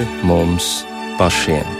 [0.00, 0.84] pāri mums
[1.18, 1.79] pašiem.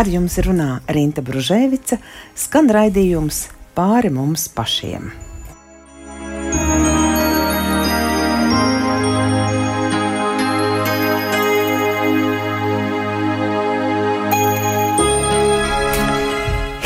[0.00, 1.98] Ar jums runā Rīta Brunēvica.
[2.32, 5.10] Skan raidījums pāri mums pašiem.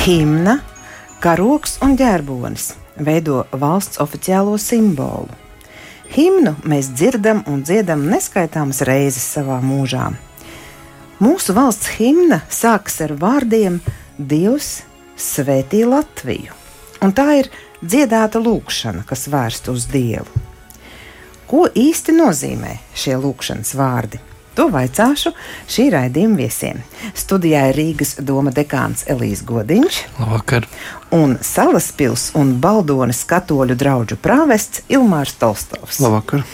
[0.03, 0.59] Himna,
[1.23, 5.31] karoks un ģērbonis veido valsts oficiālo simbolu.
[6.19, 10.11] Himnu mēs dzirdam un dziedam neskaitāmas reizes savā mūžā.
[11.25, 13.78] Mūsu valsts himna sākas ar vārdiem
[14.19, 14.83] Dievs
[15.17, 16.53] svētī Latviju.
[17.05, 17.48] Un tā ir
[17.80, 20.42] dziedāta lūkšana, kas vērsta uz Dievu.
[21.48, 24.20] Ko īsti nozīmē šie lūkšanas vārdi?
[24.58, 25.33] To vaicāšu
[25.70, 26.83] šī raidījuma viesiem.
[27.17, 30.02] Studijā ir Rīgas doma dekāns Elīze Godiņš.
[30.20, 30.69] Labvakar.
[31.14, 36.02] Un Salaspils un Baldonas katoļu draugu prāvests Ilmārs Tolstovs.
[36.05, 36.45] Labvakar.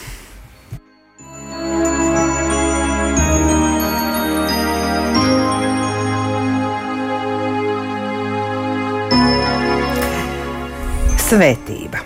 [11.30, 12.00] Svētība.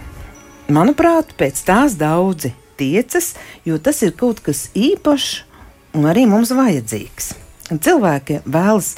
[0.68, 3.30] Manuprāt, pēc tās daudzi tiecas,
[3.64, 5.28] jo tas ir kaut kas īpašs
[5.96, 7.30] un arī mums vajadzīgs.
[7.72, 8.90] Cilvēki vēlas,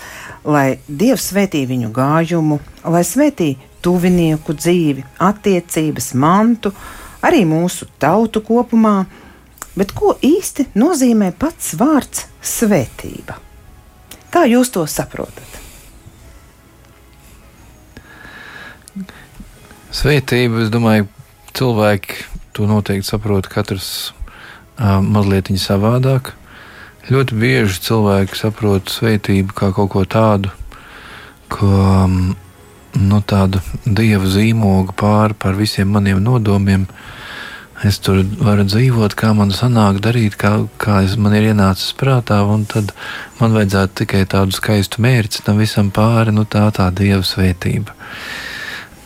[0.43, 3.53] lai Dievs svētī viņu gājumu, lai svētī
[3.87, 6.73] tuvinieku dzīvi, attiecības, mantu,
[7.23, 8.97] arī mūsu tautu kopumā.
[9.79, 13.39] Bet ko īsti nozīmē pats vārds svētība?
[14.35, 15.66] Kā jūs to saprotat?
[19.97, 21.07] Svētība, es domāju,
[21.57, 22.19] cilvēki
[22.53, 26.35] to noteikti saprot katrs uh, mazliet savādāk.
[27.09, 30.53] Ļoti bieži cilvēki saprot svētību kā kaut ko tādu,
[31.49, 32.19] ko um,
[32.99, 36.85] nu, tādu dieva zīmogu pāri par visiem maniem nodomiem.
[37.85, 42.43] Es tur varu dzīvot, kā man sanāk darīt, kā, kā es, man ir ienācis prātā,
[42.45, 42.93] un tad
[43.41, 47.97] man vajadzētu tikai tādu skaistu mērķi tam visam pāri, nu tā tā dieva svētība.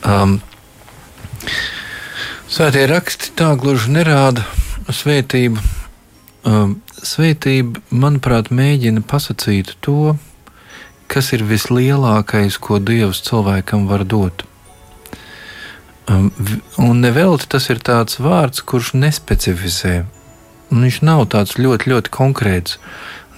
[0.00, 0.41] Um,
[2.51, 4.43] Svētie raksti tā gluži nerāda
[4.91, 5.61] svētību.
[6.41, 10.17] Um, svētība, manuprāt, mēģina pasakīt to,
[11.11, 14.45] kas ir vislielākais, ko Dievs cilvēkam var dot.
[16.11, 16.31] Um,
[16.81, 20.00] un nevelti tas ir tāds vārds, kurš nespecificē.
[20.71, 22.79] Un viņš nav tāds ļoti, ļoti konkrēts.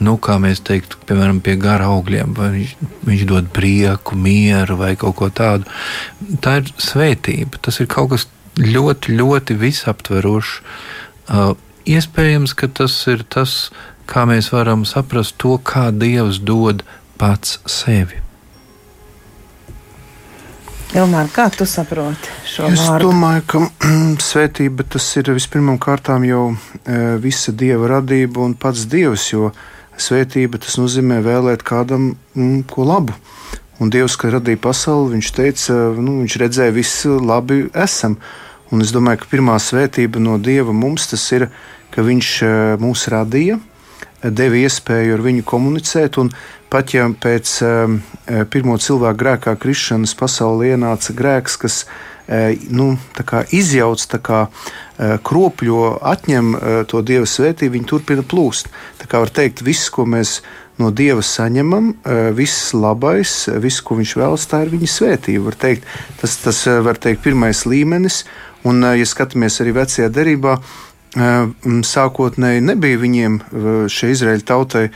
[0.03, 2.73] Nu, kā mēs teiktu, piemēram, pie gara augļiem, vai viņš,
[3.09, 5.69] viņš dod prieku, mieru vai kaut ko tādu.
[6.43, 7.61] Tā ir svētība.
[7.63, 8.27] Tas ir kaut kas
[8.59, 10.57] ļoti, ļoti visaptverošs.
[11.33, 11.53] Uh,
[11.89, 13.71] iespējams, ka tas ir tas,
[14.11, 16.83] kā mēs varam saprast to, kā Dievs dod
[17.21, 18.23] pats sevi.
[20.93, 22.99] Ilmār, kā tu saproti šo es vārdu?
[22.99, 23.61] Es domāju, ka
[24.29, 29.55] svētība tas ir vispirmām kārtām jau e, visa dieva radība un pats dievs, jo
[30.03, 33.17] svētība tas nozīmē vēlēt kādam mm, ko labu.
[33.83, 38.19] Un Dievs, kad radīja pasauli, viņš teica, nu, viņš redzēja, visu labi esam.
[38.73, 41.49] Un es domāju, ka pirmā svētība no Dieva mums tas ir,
[41.93, 43.59] ka Viņš e, mūs radīja,
[44.23, 46.17] deva iespēju ar viņu komunicēt.
[46.73, 47.99] Pat ja pēc um,
[48.49, 51.82] pirmo cilvēku grēkā krišanas pasaulē ienāca grēks, kas
[52.73, 52.93] nu,
[53.52, 54.40] izjauc, kā,
[55.26, 56.52] kropļo, atņem
[56.88, 58.70] to dieva svētību, viņi turpina plūst.
[59.00, 60.40] Tā kā var teikt, viss, ko mēs
[60.81, 61.93] no dieva saņemam,
[62.37, 65.52] viss labais, viss, ko viņš vēlas, tā ir viņa svētība.
[65.58, 65.84] Teikt,
[66.23, 68.23] tas, tas var teikt, pirmais līmenis.
[68.69, 70.61] Un, ja skatāmies arī vecajā derībā,
[71.12, 73.35] sākotnēji nebija viņiem
[73.93, 74.87] šai Izraēļa tautai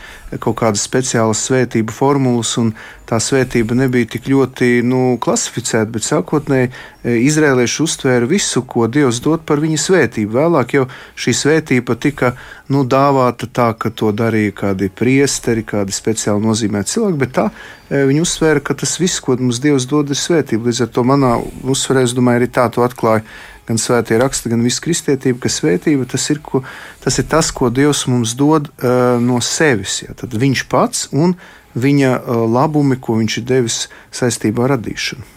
[0.41, 2.71] kaut kādas speciālas svētību formulas, un
[3.07, 6.71] tā svētība nebija tik ļoti nu, klasificēta, bet sākotnēji
[7.05, 10.39] izrēlieši uztvēra visu, ko Dievs dod par viņa svētību.
[10.39, 10.87] Vēlāk jau
[11.21, 12.33] šī svētība tika
[12.73, 17.51] nu, dāvāta tā, ka to darīja kādi priesteri, kādi speciāli nozīmēti cilvēki, bet tā
[17.93, 20.71] viņi uzsvēra, ka tas viss, ko mums Dievs dod, ir svētība.
[20.71, 23.23] Līdz ar to manā uzsverē, es domāju, arī tā to atklāja
[23.67, 26.63] gan svētie raksti, gan viss kristietība, ka svētība tas ir, ko,
[27.03, 30.01] tas ir tas, ko Dievs mums dod uh, no sevis.
[30.07, 30.17] Ja?
[30.19, 31.37] Tad viņš pats un
[31.77, 33.81] viņa uh, labumi, ko viņš ir devis
[34.15, 35.33] saistībā ar radīšanu.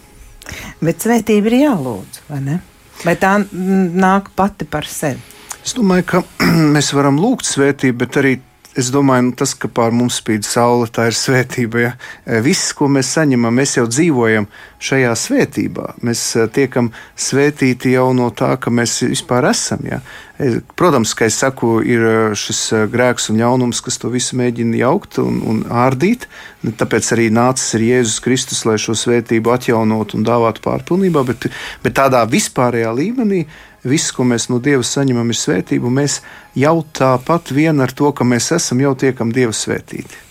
[0.82, 2.60] Bet svētība ir jālūdz, vai ne?
[3.04, 5.20] Vai tā nāk pati par sevi?
[5.60, 6.22] Es domāju, ka
[6.74, 8.38] mēs varam lūgt svētību, bet arī
[8.78, 11.80] Es domāju, nu, tas, ka pār mums spīd saule, tā ir svētība.
[11.82, 11.90] Ja?
[12.22, 14.46] E, viss, ko mēs saņemam, mēs jau dzīvojam
[14.78, 15.86] šajā svētībā.
[16.06, 19.82] Mēs e, tiekam svētīti jau no tā, ka mēs vispār esam.
[19.90, 19.98] Ja?
[20.38, 22.06] E, protams, ka es saku, ir
[22.38, 22.60] šis
[22.92, 26.28] grēks un ļaunums, kas to visu mēģina jaukt un, un ārdīt.
[26.62, 31.50] Tāpēc arī nācis ir Jēzus Kristus, lai šo svētību atjaunotu un dāvātu pārpilnībā, bet,
[31.82, 33.42] bet tādā vispārējā līmenī
[33.84, 35.92] viss, ko mēs no Dieva saņemam, ir svētība.
[35.92, 36.20] Mēs
[36.58, 40.26] jau tāpat vien ar to, ka mēs esam, jau tiekam Dieva svētīti.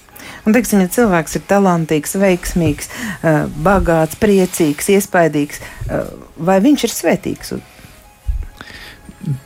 [0.45, 2.87] Un, teiksim, ja cilvēks ir talantīgs, veiksmīgs,
[3.21, 5.59] eh, bagāts, priecīgs, iespaidīgs,
[5.89, 7.53] eh, vai viņš ir svētīgs?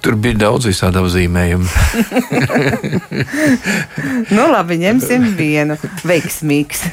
[0.05, 1.65] Tur bija daudz visādi apzīmējumu.
[4.35, 5.79] nu, labi, ņemsim vienu.
[6.05, 6.85] Veiksmīgs.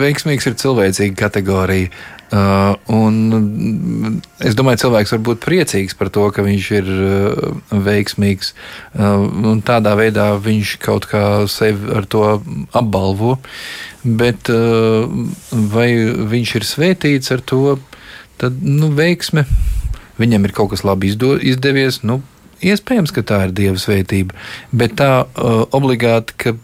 [0.00, 1.92] Veiksmīgs ir cilvēcīga kategorija.
[2.30, 8.52] Uh, un es domāju, cilvēks var būt priecīgs par to, ka viņš ir uh, veiksmīgs.
[8.94, 12.24] Uh, tādā veidā viņš kaut kā sevi ar to
[12.70, 13.38] apbalvo.
[14.00, 14.48] Bet
[15.52, 15.88] vai
[16.30, 17.74] viņš ir svētīts ar to,
[18.40, 19.44] tad nu, veiksme,
[20.16, 22.00] viņam ir kaut kas labi izdo, izdevies.
[22.08, 22.22] Nu,
[22.64, 24.36] iespējams, ka tā ir dieva svētība,
[24.72, 26.54] bet tā uh, obligāti, ka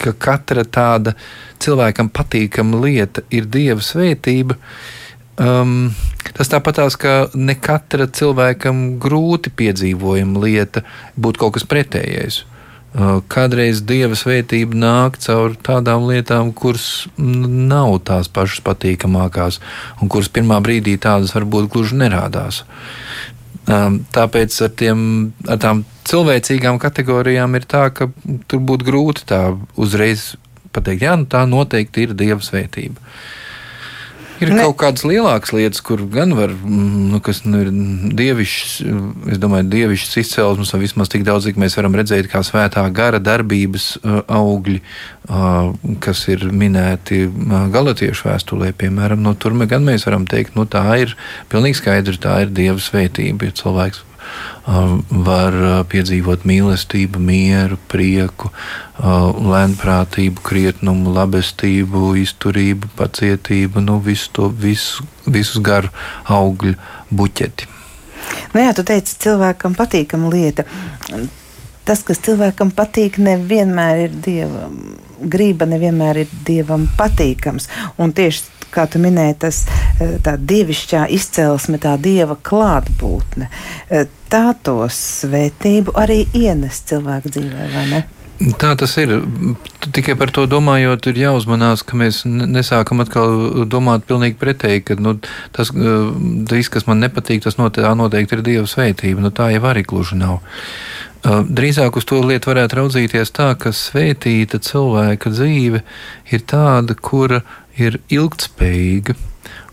[0.00, 1.14] ka katra tāda
[1.62, 4.58] cilvēkam patīkama lieta ir dieva svētība.
[5.34, 5.90] Um,
[6.36, 10.84] tas tāpatās, ka ne katra cilvēkam grūti piedzīvojama lieta
[11.18, 12.44] būtu kaut kas pretējais.
[12.94, 19.58] Uh, kādreiz dieva svētība nāk caur tādām lietām, kuras nav tās pašas patīkamākās,
[19.98, 22.62] un kuras pirmā brīdī tādas varbūt gluži nerādās.
[23.64, 24.98] Um, tāpēc ar, tiem,
[25.48, 28.10] ar tām cilvēcīgām kategorijām ir tā, ka
[28.50, 29.40] tur būtu grūti tā
[29.80, 30.34] uzreiz
[30.74, 33.00] pateikt, jā, nu tā noteikti ir dieva svētība.
[34.42, 34.64] Ir ne.
[34.64, 37.70] kaut kādas lielākas lietas, kur gan var, mm, nu, kas nu, ir
[38.18, 38.72] dievišķas,
[39.34, 43.20] es domāju, dievišķas izcelsmes, vai vismaz tik daudz, cik mēs varam redzēt, kā svētā gara
[43.22, 44.80] darbības uh, augļi,
[45.28, 45.70] uh,
[46.04, 50.82] kas ir minēti uh, galatiešu vēstulē, piemēram, no tur gan mēs varam teikt, nu tā
[51.04, 51.14] ir
[51.52, 54.02] pilnīgi skaidrs, tā ir dieva svētība, ja cilvēks
[54.64, 55.58] var
[55.92, 58.50] piedzīvot mīlestību, mieru, prieku,
[59.54, 65.92] lēnprātību, krietnumu, labestību, izturību, pacietību, nu, visu to visu, visus garu
[66.32, 66.76] augļu
[67.12, 67.70] buķeti.
[68.54, 70.64] Nu jā, tu teici, cilvēkam patīkama lieta.
[71.84, 74.78] Tas, kas cilvēkam patīk, nevienmēr ir dievam.
[75.20, 77.68] Grība nevienmēr ir dievam patīkams.
[78.00, 83.48] Un tieši kā tu minēji, tas eh, tā dievišķā izcelsme, tā dieva klātbūtne,
[83.90, 88.04] eh, tā to svētību arī ienes cilvēku dzīvē, vai ne?
[88.58, 89.12] Tā tas ir.
[89.94, 95.14] Tikai par to domājot, ir jāuzmanās, ka mēs nesākam atkal domāt pilnīgi pretēji, ka nu,
[95.54, 96.10] tas, eh,
[96.50, 99.22] viss, kas man nepatīk, tas noteikti ir Dieva svētība.
[99.22, 100.42] Nu, tā jau arī gluži nav.
[101.24, 105.80] Drīzāk uz to lietu varētu raudzīties tā, ka svētīta cilvēka dzīve
[106.36, 107.40] ir tāda, kura
[107.80, 109.16] ir ilgspējīga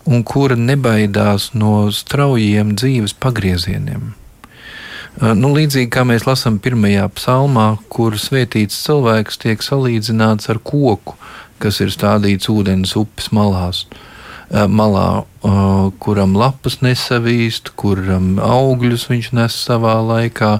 [0.10, 4.12] un kura nebaidās no straujiem dzīves pagriezieniem.
[5.22, 11.18] Nu, līdzīgi kā mēs lasām pirmajā psalmā, kur svētīts cilvēks tiek salīdzināts ar koku,
[11.62, 13.84] kas ir stādīts ūdens upes malās,
[14.50, 15.24] malā,
[16.02, 20.56] kuram lapas nesavīst, kuram augļus viņš nes savā laikā.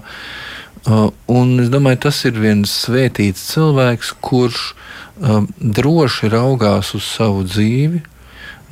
[1.32, 4.72] Un es domāju, tas ir viens svētīts cilvēks, kurš
[5.22, 8.02] um, droši raugās uz savu dzīvi,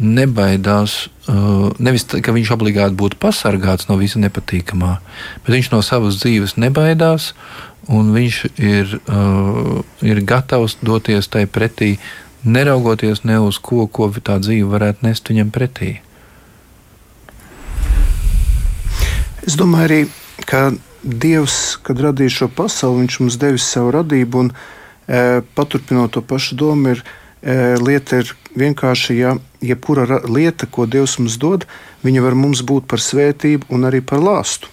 [0.00, 4.96] nebaidās, uh, nevis tā, ka viņš obligāti būtu pasargāts no visa nepatīkamā,
[5.44, 7.32] bet viņš no savas dzīves nebaidās,
[7.88, 11.96] un viņš ir, uh, ir gatavs doties tai pretī,
[12.44, 15.98] neraugoties ne uz ko, ko tā dzīve varētu nest viņam pretī.
[19.44, 20.00] Es domāju arī,
[20.48, 24.50] ka Dievs, kad radīja šo pasauli, viņš mums devis savu radību, un
[25.54, 27.04] paturpinot to pašu domu, ir
[27.80, 31.64] lieta ir vienkārši, ja jebkura lieta, ko Dievs mums dod,
[32.04, 34.68] viņa var mums būt par svētību un arī par lāstu.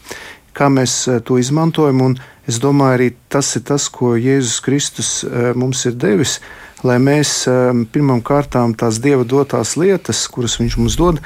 [0.58, 2.18] Kā mēs to izmantojam, un
[2.50, 5.12] es domāju, arī tas ir tas, ko Jēzus Kristus
[5.56, 6.40] mums ir devis.
[6.84, 7.48] lai mēs
[7.92, 11.22] pirmām kārtām tās Dieva dotās lietas, kuras Viņš mums dod,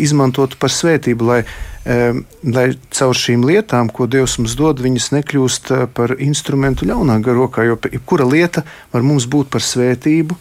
[0.00, 1.40] izmantotu par svētību, lai,
[2.42, 7.78] lai caur šīm lietām, ko Dievs mums dod, viņas nekļūst par instrumentu ļaunā garokā, jo
[7.92, 10.36] jebkura lieta var mums būt par svētību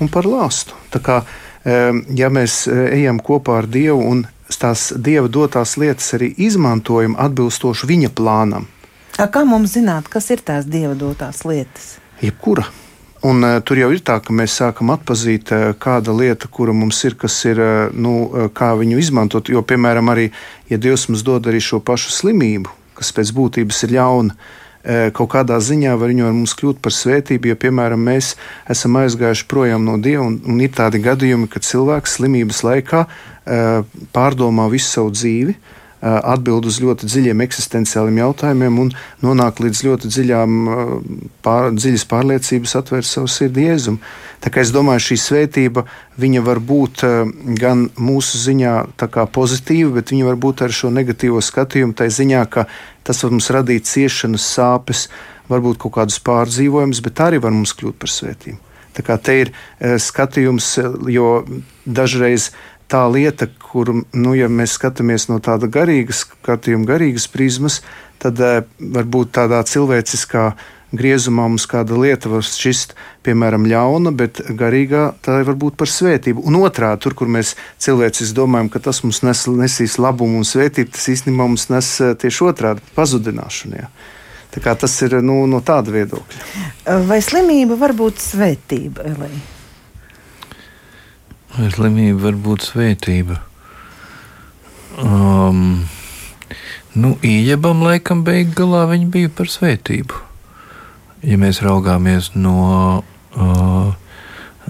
[0.00, 0.76] un par lāstu.
[0.94, 1.18] Tā kā,
[1.64, 4.24] ja mēs ejam kopā ar Dievu un
[4.60, 8.68] tās Dieva dotās lietas arī izmantojam atbilstoši Viņa plānam.
[9.14, 11.94] Kā mums zināt, kas ir tās Dieva dotās lietas?
[12.22, 12.66] Jebkura.
[13.24, 16.98] Un, uh, tur jau ir tā, ka mēs sākam atpazīt, uh, kāda lieta, kura mums
[17.08, 19.48] ir, kas ir, uh, nu, kā viņu izmantot.
[19.48, 20.26] Jo, piemēram, arī,
[20.68, 22.68] ja Dievs mums dod arī šo pašu slimību,
[23.00, 24.36] kas pēc būtības ir ļauna,
[25.16, 28.34] kaut kādā ziņā var viņu ar mums kļūt par svētību, jo, piemēram, mēs
[28.68, 33.00] esam aizgājuši projām no Dieva, un, un ir tādi gadījumi, kad cilvēks slimības laikā
[34.12, 35.56] pārdomā visu savu dzīvi,
[36.04, 38.90] atbild uz ļoti dziļiem eksistenciāliem jautājumiem un
[39.24, 40.58] nonāk līdz ļoti dziļām,
[41.44, 43.96] pār, dziļas pārliecības, atvērt savu sirdi Jēzum.
[44.44, 45.86] Tā kā es domāju, šī svētība
[46.44, 47.06] var būt
[47.60, 48.74] gan mūsu ziņā
[49.32, 52.66] pozitīva, bet viņa var būt ar šo negatīvo skatījumu, tā ziņā, ka
[53.04, 55.08] tas var mums radīt ciešanas, sāpes,
[55.48, 58.60] varbūt kaut kādus pārdzīvojumus, bet arī var mums kļūt par svētību.
[58.94, 59.50] Tā kā te ir
[59.98, 60.76] skatījums,
[61.10, 61.42] jo
[61.84, 62.52] dažreiz
[62.90, 67.80] tā lieta, kur, nu, ja mēs skatāmies no tāda garīga skatījuma, garīgas prizmas,
[68.22, 70.52] tad uh, varbūt tādā cilvēciskā
[70.94, 72.94] griezumā mums kāda lieta var šķist,
[73.26, 76.44] piemēram, ļauna, bet garīgā tā var būt par svētību.
[76.48, 80.94] Un otrādi, tur, kur mēs cilvēciski domājam, ka tas mums nes, nesīs labumu un svētību,
[80.94, 82.84] tas īstenībā mums nes eh, tieši otrādi-.
[84.54, 87.00] Tā tas ir nu, no tāda viedokļa.
[87.08, 89.53] Vai slimība var būt svētība, Elīna?
[91.54, 93.36] Vai slimība var būt svētība?
[94.98, 95.84] Um,
[96.98, 100.18] nu, Ījabam laikam beig galā viņa bija par svētību.
[101.24, 103.04] Ja mēs raugāmies no,
[103.38, 103.94] uh,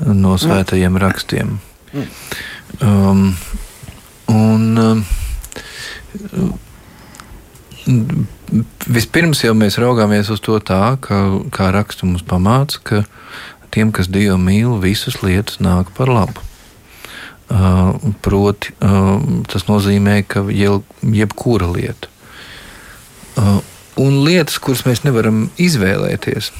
[0.04, 1.56] no svētajiem rakstiem.
[2.84, 3.26] Um,
[4.28, 5.04] un, um,
[8.86, 11.24] vispirms jau mēs raugāmies uz to tā, ka,
[11.54, 13.04] kā raksts mums pamāca, ka
[13.74, 16.44] tiem, kas Dievu mīl, visas lietas nāk par labu.
[18.24, 18.72] Proti,
[19.52, 22.08] tas nozīmē, ka jebkura lieta.
[24.00, 26.50] Un lietas, kuras mēs nevaram izvēlēties,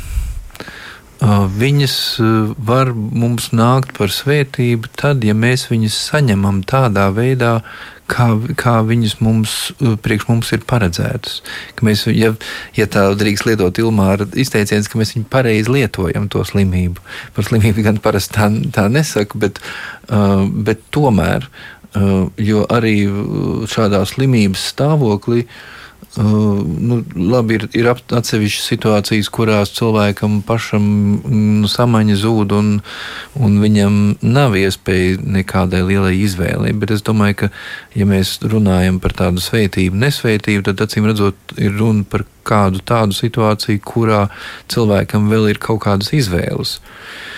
[1.23, 1.97] viņas
[2.59, 7.61] var mums nākt par svētību tad, ja mēs viņas saņemam tādā veidā,
[8.11, 8.27] kā,
[8.59, 9.55] kā viņas mums,
[10.05, 11.41] priekš mums ir paredzētas.
[11.77, 12.35] Ka mēs, ja,
[12.77, 17.05] ja tā drīkst lietot Ilmāra izteiciens, ka mēs viņu pareizi lietojam to slimību.
[17.37, 19.63] Par slimību gan parasti tā, tā nesaku, bet,
[20.67, 21.49] bet tomēr,
[22.43, 22.97] jo arī
[23.71, 25.47] šādā slimības stāvoklī
[26.19, 30.85] uh, nu, labi, ir, ir atsevišķas situācijas, kurās cilvēkam pašam
[31.25, 32.71] nu, samaņa zūd, un,
[33.41, 36.75] un viņam nav iespēja nekādai lielai izvēlei.
[36.79, 37.51] Bet es domāju, ka,
[37.99, 43.17] ja mēs runājam par tādu svētību, nesvētību, tad acīm redzot, ir runa par kādu tādu
[43.17, 44.27] situāciju, kurā
[44.73, 46.79] cilvēkam vēl ir kaut kādas izvēles.
[46.79, 47.31] Uh,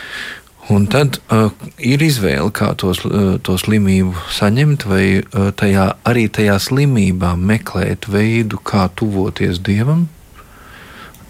[0.68, 6.26] Un tad uh, ir izvēle, kā tos, uh, to slimību saņemt, vai uh, tajā, arī
[6.26, 10.08] tajā slimībā meklēt veidu, kā tuvoties dievam,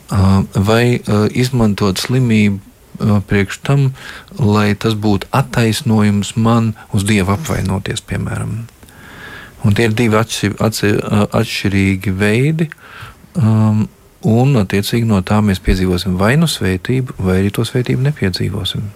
[0.09, 3.91] uh, vai uh, izmantot slimību uh, priekš tam,
[4.41, 8.63] lai tas būtu attaisnojums man uz dievu apvainoties, piemēram.
[9.67, 12.71] Un tie ir divi atši, uh, atšķirīgi veidi.
[13.37, 13.85] Um,
[14.27, 18.89] Un, attiecīgi, no tā mēs piedzīvosim vai nu svētību, vai arī to svētību nepiedzīvosim.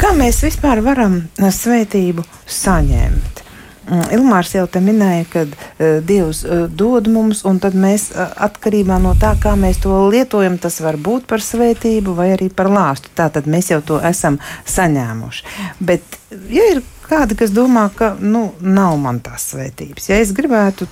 [0.00, 3.42] Kā mēs vispār varam uh, svētību saņemt?
[3.84, 8.30] Mm, Ilmārs jau te minēja, ka uh, Dievs uh, dod mums, un tad mēs uh,
[8.46, 12.70] atkarībā no tā, kā mēs to lietojam, tas var būt par svētību vai arī par
[12.72, 13.12] lāstu.
[13.16, 14.38] Tā tad mēs jau to esam
[14.72, 15.44] saņēmuši.
[15.84, 16.16] Bet,
[16.48, 20.88] ja ir kādi, kas domā, ka nu, nav man tās svētības, ja es gribētu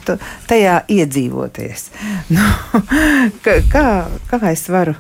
[0.51, 1.89] tajā iedzīvoties,
[2.37, 2.51] nu,
[3.73, 3.87] kā,
[4.29, 4.99] kā es varu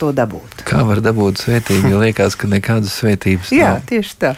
[0.00, 0.62] to dabūt.
[0.68, 3.58] Kā var dabūt svētību, ja liekas, ka nekādas svētības nav?
[3.58, 4.32] Jā, tieši tā.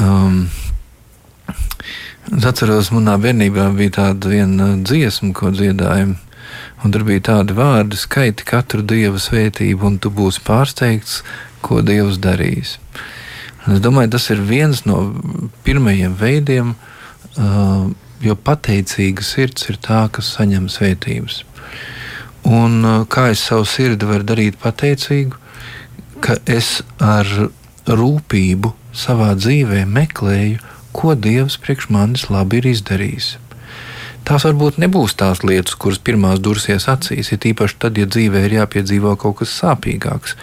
[0.00, 0.46] Um,
[2.36, 6.16] es atceros, manā bērnībā bija tāda viena dziesma, ko dziedājām.
[6.78, 11.22] Un tur bija tādi vārdi, skaiti katru dieva svētību, un tu būsi pārsteigts,
[11.62, 12.76] ko Dievs darīs.
[13.66, 15.00] Un es domāju, tas ir viens no
[15.66, 16.74] pirmajiem veidiem,
[17.36, 17.90] uh,
[18.22, 21.42] jo pateicīga sirds ir tā, kas saņem svētības.
[22.46, 25.36] Un uh, kā es savu sirdi varu darīt pateicīgu,
[26.22, 27.26] ka es ar
[27.88, 33.36] rūpību savā dzīvē meklēju, ko Dievs priekš manis labi ir izdarījis.
[34.28, 38.58] Tās varbūt nebūs tās lietas, kuras pirmās dursies acīs, ir īpaši tad, ja dzīvē ir
[38.58, 40.34] jāpiedzīvo kaut kas sāpīgāks.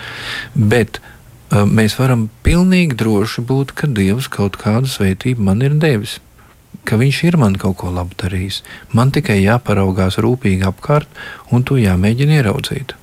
[0.56, 6.20] Bet uh, mēs varam pilnīgi droši būt, ka Dievs kaut kādu svētību man ir devis.
[6.86, 8.62] Ka viņš ir man kaut ko labu darījis.
[8.94, 11.10] Man tikai jāparaugās rūpīgi apkārt,
[11.52, 12.94] un to jāmēģina ieraudzīt.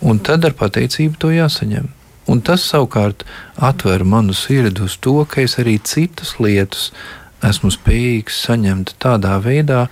[0.00, 1.88] Un tad ar pateicību to jāsaņem.
[2.30, 3.24] Un tas savukārt
[3.56, 6.90] atver manu sirdi uz to, ka es arī citas lietas
[7.44, 9.86] esmu spējīgs saņemt tādā veidā,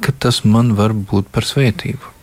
[0.00, 2.14] ka tas man var būt par svētību.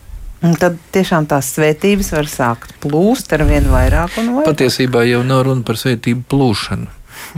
[0.41, 4.49] Un tad tiešām tās svētības var sākt plūst ar vien vairāk un vairāk.
[4.49, 6.89] Patiesībā jau nav runa par svētību plūšanu.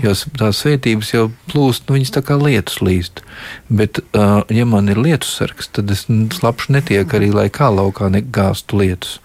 [0.01, 3.21] Jo tās svētības jau plūst, nu, viņas tā kā lietus līst.
[3.69, 8.09] Bet, uh, ja man ir lietus sargs, tad es slapšu netiek arī, lai kā laukā
[8.13, 9.19] negāstu lietus.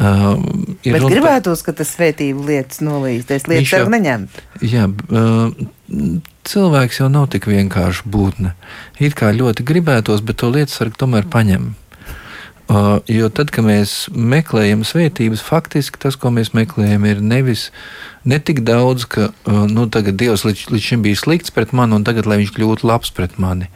[0.00, 0.36] Uh,
[0.80, 4.44] Bet gribētos, ka tas svētību lietas nolīst, es lietas jau neņemtu.
[4.64, 5.50] Jā, uh,
[6.48, 8.54] cilvēks jau nav tik vienkārši būtne.
[9.00, 11.74] It kā ļoti gribētos, bet to lietu sargu tomēr paņem.
[12.70, 17.64] Uh, jo tad, kad mēs meklējam svētības, faktiski tas, ko mēs meklējam, ir nevis
[18.22, 22.06] ne tik daudz, ka uh, nu, Dievs līdz, līdz šim bija slikts pret mani, un
[22.06, 23.66] tagad, viņš kļūtu labs pret mani,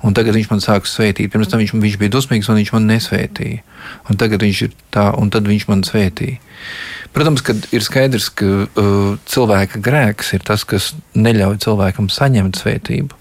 [0.00, 1.28] un tagad viņš man sāks svētīt.
[1.34, 3.60] Pirms tam viņš, viņš bija dusmīgs, un viņš man nesvētīja.
[4.08, 6.40] Un tagad viņš ir tā, un tad viņš man svētīja.
[7.12, 13.12] Protams, ka ir skaidrs, ka uh, cilvēka grēks ir tas, kas neļauj cilvēkam saņemt svētību.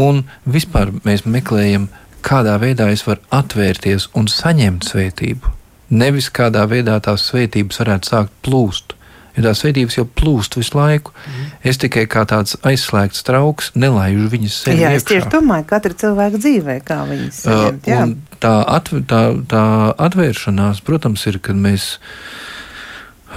[0.00, 1.86] Un vispār mēs meklējam
[2.24, 5.56] kādā veidā es varu atvērties un saņemt svētību.
[5.90, 8.94] Nevis kādā veidā tās svētības varētu sākt plūst.
[9.36, 11.14] Jo tās svētības jau plūst visu laiku.
[11.14, 11.48] Mm.
[11.70, 14.82] Es tikai kā tāds aizslēgts trauks nelaižu viņas sevi.
[14.82, 17.86] Jā, es tieši domāju, katra cilvēka dzīvē, kā viņas saņemt.
[17.86, 19.64] Uh, tā, atv tā, tā
[20.08, 21.92] atvēršanās, protams, ir, kad mēs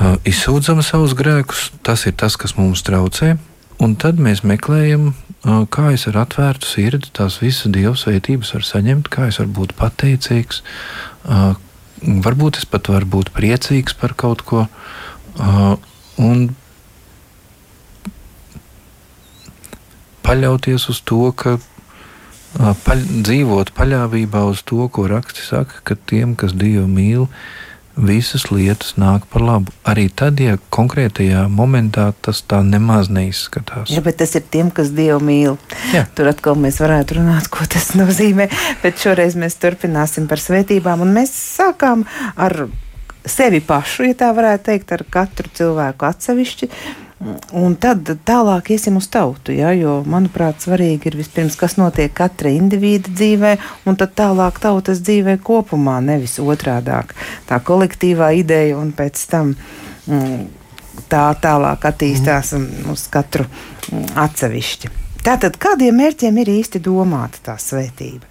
[0.02, 1.70] uh, izsūdzam savus grēkus.
[1.86, 3.36] Tas ir tas, kas mums traucē.
[3.82, 5.13] Un tad mēs meklējam
[5.44, 9.75] kā es ar atvērtu sirdi tās visas dieva svētības varu saņemt, kā es varu būt
[9.75, 10.62] pateicīgs.
[12.03, 14.68] Varbūt es pat varu būt priecīgs par kaut ko.
[16.24, 16.46] Un
[20.24, 21.58] paļauties uz to, ka
[22.56, 27.27] paļ, dzīvot paļāvībā uz to, ko raksti saka, ka tiem, kas Dievu mīl,
[27.97, 29.73] visas lietas nāk par labu.
[29.88, 33.91] Arī tad, ja konkrētajā momentā tas tā nemaz neizskatās.
[33.93, 35.58] Jā, bet tas ir tiem, kas Dievu mīl.
[35.93, 36.06] Jā.
[36.17, 38.49] Tur atkal mēs varētu runāt, ko tas nozīmē.
[38.84, 42.65] Bet šoreiz mēs turpināsim par svētībām, un mēs sākām ar
[43.23, 46.69] sevi pašu, ja tā varētu teikt, ar katru cilvēku atsevišķi.
[47.55, 52.51] Un tad tālāk iesim uz tautu, ja, jo, manuprāt, svarīgi ir vispirms, kas notiek katra
[52.51, 53.53] individa dzīvē,
[53.88, 57.13] un tad tālāk tautas dzīvē kopumā, nevis otrādāk.
[57.47, 60.41] Tā kolektīvā ideja un pēc tam mm,
[61.12, 62.89] tā tālāk attīstās mm.
[62.91, 64.91] uz katru mm, atsevišķi.
[65.23, 68.27] Tātad, kādiem mērķiem ir īsti domāta tā svētība?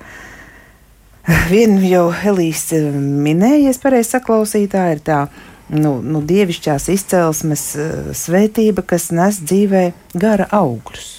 [1.48, 5.22] Vienu jau Elīze minēja, ja pareizi saklausītā, ir tā
[5.70, 9.85] nu, nu, dievišķās izcelsmes eh, svētība, kas nes dzīvē
[10.18, 11.11] gara augļus.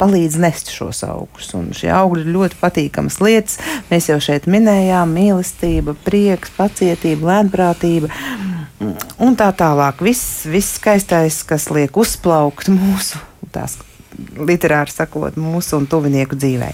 [0.00, 1.50] Palīdz nest šos augļus.
[1.58, 3.58] Un šie augļi ir ļoti patīkamas lietas.
[3.90, 8.08] Mēs jau šeit minējām mīlestība, prieks, pacietība, lēnprātība
[9.22, 10.02] un tā tālāk.
[10.02, 13.20] Viss, viss skaistais, kas liek uzplaukt mūsu
[13.52, 13.76] tās
[14.38, 16.72] literāri sakot, mūsu un tuvinieku dzīvē.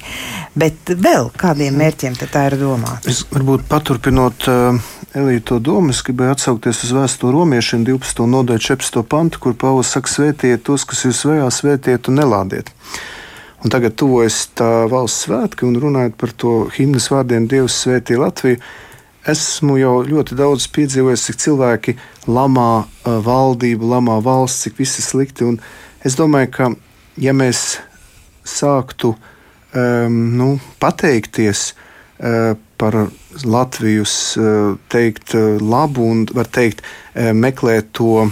[0.58, 3.10] Bet vēl kādiem mērķiem tā ir domāta?
[3.10, 8.26] Es varbūt paturpinot uh, Elīja to domu, es gribēju atsaukties uz vēstuli romiešiem 12.
[8.28, 9.00] nodaļu 14.
[9.08, 12.68] pantu, kur Pāvils saka, svētiet tos, kas jūs vajā, svētiet un nelādiet.
[13.64, 18.60] Un tagad tuvojas tā valsts svētki un runājot par to himnas vārdiem Dievs svētī Latviju.
[19.28, 21.96] Esmu jau ļoti daudz piedzīvojis, cik cilvēki
[22.28, 25.48] lamā valdību, lamā valsts, cik viss ir slikti.
[25.48, 25.58] Un
[26.06, 26.70] es domāju, ka
[27.18, 27.78] ja mēs
[28.48, 30.48] sāktu um, nu,
[30.80, 32.98] pateikties uh, par
[33.44, 38.28] Latvijas uh, teikt uh, labu un var teikt uh, meklēt to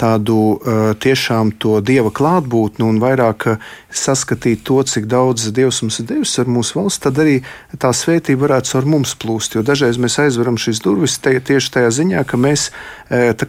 [0.00, 0.56] tādu
[0.96, 3.44] tiešām to dieva klātbūtni un vairāk
[3.90, 7.40] saskatīt to, cik daudz dievs mums ir devis ar mūsu valsts, tad arī
[7.80, 9.58] tā svētība varētu ar mums plūst.
[9.58, 13.00] Jo dažreiz mēs aizveram šīs durvis te, tieši tajā ziņā, ka mēs uh,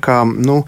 [0.01, 0.61] kā, nu,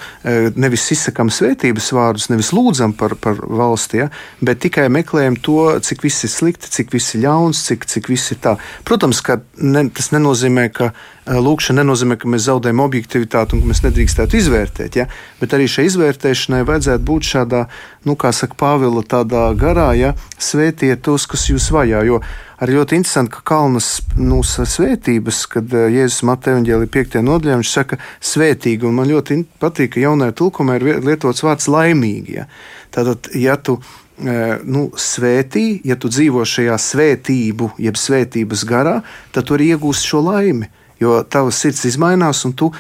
[0.56, 4.10] nevis izsakām svētības vārdus, nevis lūdzam par, par valsti, ja,
[4.42, 8.34] bet tikai meklējam to, cik viss ir slikti, cik viss ir ļauns, cik, cik viss
[8.36, 8.56] ir tā.
[8.88, 10.92] Protams, ka ne, tas nenozīmē, ka
[11.26, 14.98] lūkšana nenozīmē, ka mēs zaudējam objektivitāti un ka mēs nedrīkstētu izvērtēt.
[15.00, 15.08] Ja?
[15.40, 17.64] Bet arī šai izvērtēšanai vajadzētu būt šādā,
[18.08, 22.04] nu, kā saka Pāvila, tādā garā, ja svētiet tos, kas jūs vajā.
[22.08, 22.20] Jo
[22.64, 23.90] arī ļoti interesanti, ka kalnas
[24.20, 27.20] nu, svētības, kad Jēzus Mateja Evanģēlī 5.
[27.26, 32.40] nodaļā viņš saka svētīgi, un man ļoti patīk, ka jaunajā tulkumā ir lietots vārds laimīgi.
[32.40, 32.48] Ja?
[32.94, 33.80] Tātad, ja tu
[34.18, 39.02] nu, svētī, ja tu dzīvo šajā svētību, jeb svētības garā,
[39.34, 40.70] tad tu arī iegūsi šo laimi.
[41.04, 42.72] Jo tavs sirds mainās, un tu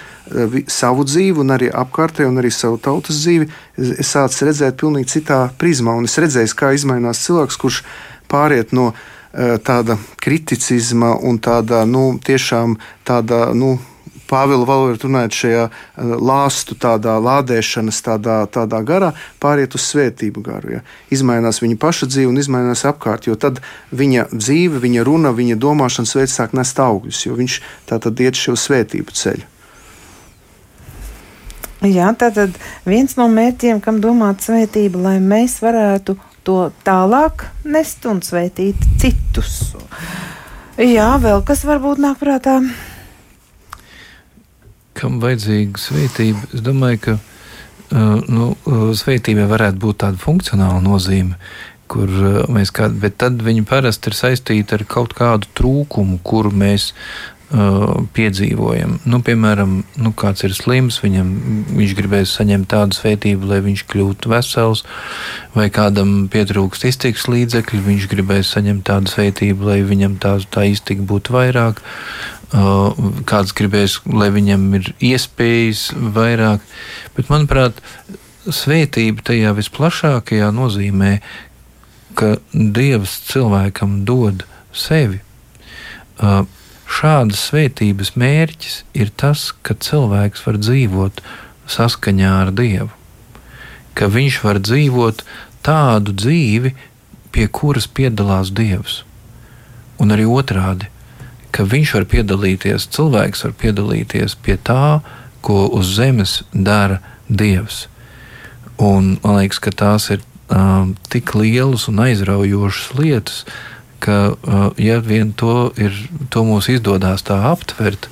[0.72, 3.50] savu dzīvi, un arī apkārtēju, un arī savu tautas dzīvi
[4.06, 5.98] sāc redzēt pavisam citā prizmā.
[6.00, 7.82] Un es redzēju, kā mainās cilvēks, kurš
[8.32, 8.92] pāriet no
[9.66, 13.48] tāda kriticizma un tāda nu, tiešām tāda.
[13.58, 13.76] Nu,
[14.30, 20.78] Pāvila valodā runājot, šajā eh, lāstu tādā lādēšanas, tādā, tādā garā, pāriet uz svētību garu.
[20.78, 20.84] Ja.
[21.14, 26.16] Izmainās viņa paša dzīve un izmainās apkārt, jo tad viņa dzīve, viņa runa, viņa domāšanas
[26.20, 27.60] veids sāk nest augļus, jo viņš
[27.90, 29.50] tā tad iet šo svētību ceļu.
[31.84, 32.56] Jā, tātad
[32.88, 36.16] viens no mērķiem, kam domāta svētība, lai mēs varētu
[36.48, 39.74] to tālāk nest un svētīt citus.
[40.80, 42.62] Jā, vēl kas varbūt nāk prātā
[44.98, 51.38] kam vajadzīga svētība, es domāju, ka uh, nu, uh, svētībai varētu būt tāda funkcionāla nozīme.
[51.92, 56.54] Kur uh, mēs kādā, bet tad viņi parasti ir saistīti ar kaut kādu trūkumu, kuru
[56.56, 57.34] mēs uh,
[58.16, 58.98] piedzīvojam.
[59.06, 61.30] Nu, piemēram, nu, kāds ir slims, viņam,
[61.78, 64.84] viņš gribēs saņemt tādu svētību, lai viņš kļūtu vesels,
[65.54, 71.06] vai kādam pietrūkst iztiks līdzekļu, viņš gribēs saņemt tādu svētību, lai viņam tā, tā iztika
[71.06, 71.84] būtu vairāk.
[72.54, 72.94] Uh,
[73.26, 76.62] kāds gribēs, lai viņam ir iespējas vairāk.
[77.16, 77.80] Bet, manuprāt,
[78.46, 81.16] svētība tajā visplašākajā nozīmē,
[82.14, 85.24] ka Dievs cilvēkam dod sevi.
[86.22, 86.46] Uh,
[86.86, 91.26] šādas svētības mērķis ir tas, ka cilvēks var dzīvot
[91.66, 92.92] saskaņā ar Dievu,
[93.98, 95.26] ka viņš var dzīvot
[95.66, 96.76] tādu dzīvi,
[97.34, 99.02] pie kuras piedalās Dievs.
[99.98, 100.93] Un arī otrādi
[101.54, 105.02] ka viņš var piedalīties, cilvēks var piedalīties pie tā,
[105.46, 107.88] ko uz zemes dara Dievs.
[108.82, 113.44] Un man liekas, ka tās ir um, tik lielas un aizraujošas lietas,
[114.04, 115.96] ka, uh, ja vien to, ir,
[116.34, 118.10] to mums izdodas tā aptvert,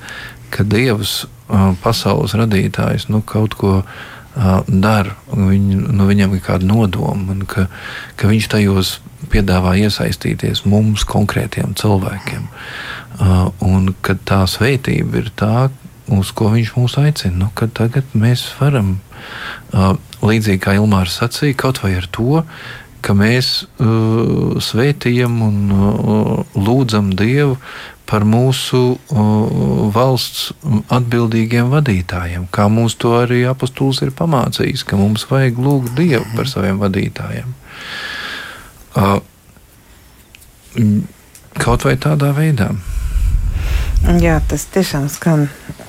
[0.54, 3.82] ka Dievs, uh, pasaules radītājs, nu, kaut ko
[4.36, 7.67] dara, viņ, nu, viņam ir kāda nodoma, un ka,
[8.15, 8.94] ka viņš tajos
[9.32, 12.48] piedāvā iesaistīties mums, konkrētiem cilvēkiem.
[13.67, 15.70] Un kad tā svētība ir tā,
[16.12, 18.96] uz ko viņš mūs aicina, nu, tagad mēs varam,
[20.24, 22.41] līdzīgi kā Ilmārs sacīja, kaut vai ar to,
[23.02, 27.58] ka mēs uh, svētījam un uh, lūdzam Dievu
[28.12, 28.97] par mūsu
[29.95, 30.52] valsts
[30.91, 36.50] atbildīgiem vadītājiem, kā mums to arī apustulis ir pamācījis, ka mums vajag lūgt Dievu par
[36.52, 37.54] saviem vadītājiem.
[41.62, 42.74] Kaut vai tādā veidā.
[44.02, 45.43] Jā, tas tiešām skan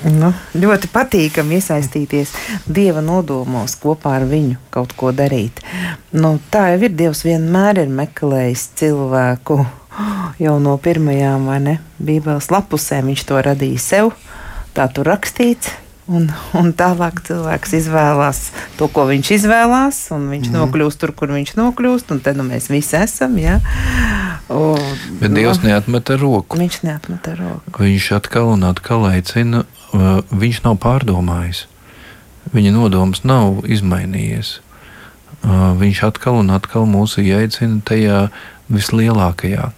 [0.05, 2.35] nu, ļoti patīkami iesaistīties
[2.69, 5.63] Dieva nodomos, kopā ar viņu kaut ko darīt.
[6.13, 6.93] Nu, tā jau ir.
[6.93, 9.63] Dievs vienmēr ir meklējis cilvēku
[10.45, 11.49] jau no pirmajām
[12.03, 13.13] Bībeles lapusēm.
[13.13, 14.13] Viņš to radīja sev,
[14.77, 15.79] tā tur rakstīts.
[16.11, 16.27] Un,
[16.59, 18.41] un tālāk cilvēks izvēlās
[18.75, 20.57] to, ko viņš izvēlās, un viņš mm.
[20.59, 23.37] nokļūst tur, kur viņš nokļūst, un tad nu, mēs visi esam.
[23.39, 23.61] Ja?
[24.51, 24.75] O,
[25.21, 26.59] Bet no, Dievs neatmet roku.
[26.59, 27.85] Viņš neatmet roku.
[27.87, 29.63] Viņš atkal un atkal aicina,
[29.95, 31.69] viņš nav pārdomājis.
[32.53, 34.57] Viņa nodoms nav izmainījies.
[35.79, 38.27] Viņš atkal un atkal mūs ieaicina tajā
[38.73, 39.71] vislielākajā.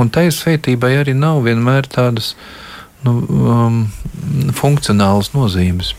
[0.00, 2.32] Un tai svētībai arī nav vienmēr tādas
[3.04, 3.82] nu, um,
[4.56, 5.94] funkcionālas nozīmes.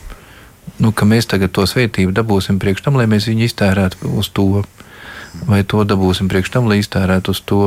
[0.81, 4.63] Nu, ka mēs tagad to svētību dabūsim priekš tam, lai mēs viņu iztērētu uz to,
[5.49, 7.61] vai to dabūsim priekš tam, lai iztērētu uz to.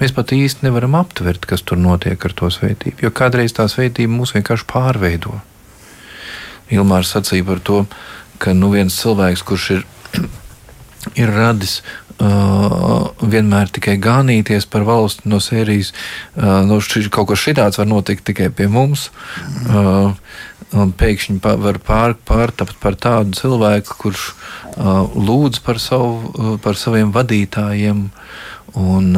[0.00, 4.14] Mēs pat īsti nevaram aptvert, kas tur notiek ar to svētību, jo kādreiz tā svētība
[4.14, 5.40] mūs vienkārši pārveido.
[6.72, 7.82] Ilmārs sacīja par to,
[8.42, 9.84] ka nu, viens cilvēks, kurš ir,
[11.20, 11.80] ir radis
[12.22, 15.92] vienmēr tikai gānīties par valsti no sērijas.
[16.36, 19.10] Uh, nu, ši, kaut kas šitāds var notikt tikai pie mums.
[19.66, 20.14] Uh,
[20.72, 24.28] pēkšņi var pār, pārtapt par tādu cilvēku, kurš
[25.12, 28.06] lūdz par, savu, par saviem vadītājiem
[28.80, 29.10] un,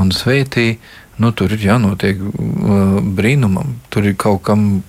[0.00, 0.78] un svētī.
[1.20, 2.18] Nu, tur ir jānotiek
[3.14, 4.82] brīnumam, tur ir kaut kam,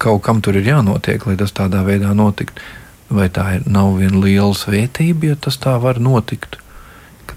[0.00, 2.64] kaut kam tur ir jānotiek, lai tas tādā veidā notiktu.
[3.12, 6.58] Vai tā ir, nav viena liela svētība, ja tas tā var notikt?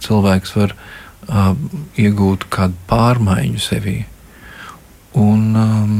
[0.05, 1.53] Cilvēks var uh,
[1.99, 3.99] iegūt kādu pārmaiņu sevī.
[5.19, 5.93] Un, um,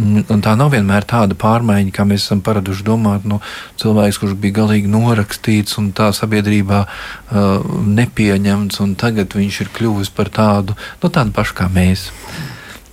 [0.00, 3.26] un tā nav vienmēr tāda pārmaiņa, kā mēs esam paraduši domāt.
[3.28, 3.40] No
[3.80, 10.12] cilvēks, kurš bija galīgi norakstīts un tā sabiedrībā uh, nepieņemts, un tagad viņš ir kļuvis
[10.16, 12.10] par tādu, nu, tādu pašu kā mēs.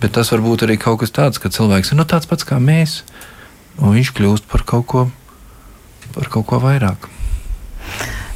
[0.02, 2.62] Bet tas var būt arī kaut kas tāds, ka cilvēks ir nu, tāds pats kā
[2.62, 3.02] mēs,
[3.82, 5.06] un viņš kļūst par kaut ko,
[6.14, 7.10] par kaut ko vairāk.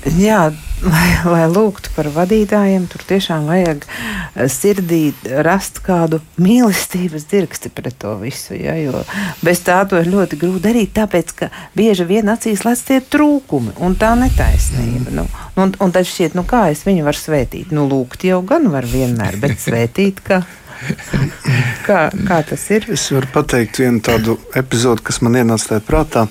[0.01, 0.47] Jā,
[0.81, 5.01] lai, lai lūgtu par vadītājiem, tur tiešām vajag eh, sirdī
[5.45, 8.55] rast kādu mīlestības dirksti pret to visu.
[8.57, 9.03] Ja, jo
[9.45, 13.75] bez tā to ir ļoti grūti darīt, tāpēc ka bieži vien acīs lec tie trūkumi
[13.85, 15.13] un tā netaisnība.
[15.21, 15.27] Nu,
[15.61, 17.69] un, un tad šķiet, nu kā es viņu varu svētīt?
[17.75, 20.41] Nu, lūgt jau gan var vienmēr, bet svētīt, ka.
[21.85, 22.89] kā, kā tas ir?
[22.89, 26.25] Es varu pateikt vienu tādu epizodi, kas man ienāca prātā.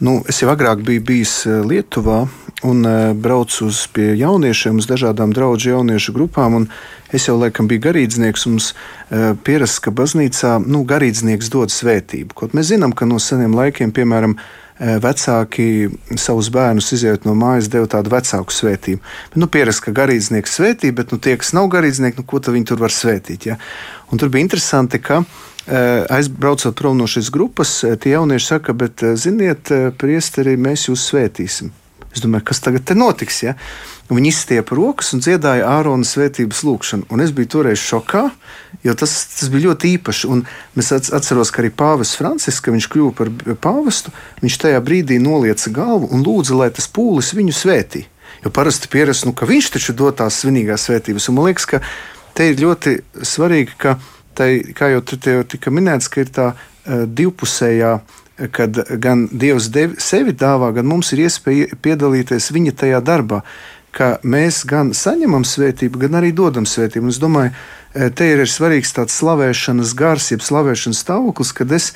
[0.00, 2.22] Nu, es jau agrāk biju bijis eh, Lietuvā
[2.62, 6.66] un eh, braucu uz pie jauniešiem, uz dažādām draugu jauniešu grupām.
[7.12, 12.36] Es jau laikam biju garīdznieks, un mums eh, pierasts, ka baznīcā nu, garīdznieks dod svētību.
[12.36, 14.38] Kaut mēs zinām, ka no seniem laikiem, piemēram,
[14.80, 19.02] vecāki savus bērnus izjūt no mājas, deva tādu vecāku svētību.
[19.02, 22.70] Bet, nu, pierast, ka garīdznieks svētī, bet nu, tie, kas nav garīdznieki, nu, ko viņi
[22.70, 23.44] tur var svētīt?
[23.50, 23.58] Ja?
[24.08, 25.20] Un tur bija interesanti, ka
[25.68, 29.68] aizbraucot prom no šīs grupas, tie jaunieši saka, bet ziniet,
[30.00, 31.74] priesteri, mēs jūs svētīsim.
[32.10, 33.42] Es domāju, kas tagad notiks?
[33.44, 33.54] Ja?
[34.10, 37.06] Viņi izstiepa rokas un dziedāja Ārona svētības lūgšanu.
[37.14, 38.24] Un es biju toreiz šokā,
[38.82, 40.30] jo tas, tas bija ļoti īpaši.
[40.34, 40.42] Un
[40.80, 43.30] es atceros, ka arī Pāvests Francisks, kad viņš kļuva par
[43.62, 44.10] pāvestu,
[44.42, 48.08] viņš tajā brīdī nolieca galvu un lūdza, lai tas pūlis viņu svētī.
[48.42, 51.28] Jo parasti pierasts, nu, ka viņš taču dod tās svinīgās svētības.
[51.30, 51.82] Un man liekas, ka
[52.34, 54.00] te ir ļoti svarīgi, ka
[54.34, 57.98] tai, kā jau tur tika minēts, ka ir tā uh, divpusējā,
[58.52, 63.42] kad gan Dievs devi, sevi dāvā, gan mums ir iespēja piedalīties viņa tajā darbā.
[64.22, 67.08] Mēs gan saņemam svētību, gan arī dodam svētību.
[67.08, 67.52] Un es domāju,
[68.14, 71.90] te ir svarīgs tāds slavēšanas gars, jeb slavēšanas stāvoklis, kad es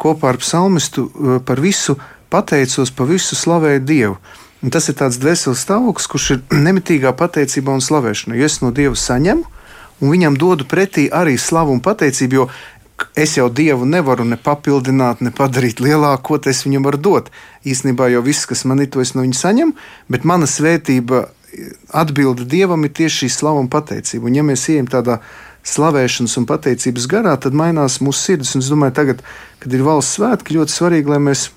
[0.00, 1.08] kopā ar psalmistu
[1.46, 1.98] par visu
[2.30, 4.16] pateicos, par visu slavēju Dievu.
[4.60, 8.38] Un tas ir tāds dvēseles stāvoklis, kurš ir nemitīgā pateicībā un slavēšanā.
[8.38, 9.44] Jo es no Dieva saņemu,
[10.00, 12.48] un viņam dodu pretī arī slavu un pateicību, jo
[13.16, 17.30] es jau Dievu nevaru ne papildināt, ne padarīt lielāku, ko es viņam varu dot.
[17.64, 19.76] Īsnībā jau viss, kas man ir, to es no viņa saņemu,
[20.08, 21.28] bet mana svētība
[21.92, 24.28] atbilde Dievam ir tieši šī slava un pateicība.
[24.28, 25.20] Un ja mēs ejam tādā
[25.66, 28.54] slavēšanas un pateicības garā, tad mainās mūsu sirds.
[28.54, 29.24] Un es domāju, tagad,
[29.62, 31.48] kad ir valsts svētki, ļoti svarīgi, lai mēs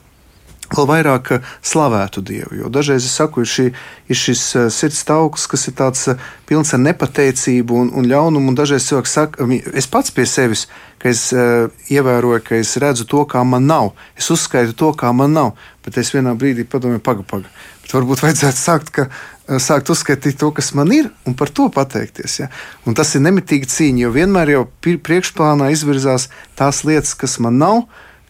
[0.74, 2.58] vēl vairāk eh, slavētu Dievu.
[2.62, 3.68] Jo dažreiz es saku, ir, šī,
[4.10, 8.52] ir šis eh, sirds tauks, kas ir tāds eh, pilns ar nepateicību un, un ļaunumu.
[8.52, 10.68] Un dažreiz cilvēks saka, es pats pie sevis,
[11.04, 13.92] ka es uh, ievēroju, ka es redzu to, kā man nav.
[14.16, 15.52] Es uzskaitu to, kā man nav.
[15.84, 17.52] Bet es vienā brīdī padomāju, paga, paga.
[17.84, 19.10] Bet varbūt vajadzētu sākt, ka,
[19.60, 22.40] sākt uzskaitīt to, kas man ir, un par to pateikties.
[22.40, 22.48] Ja?
[22.88, 27.84] Un tas ir nemitīgi cīņa, jo vienmēr jau priekšplānā izvirzās tās lietas, kas man nav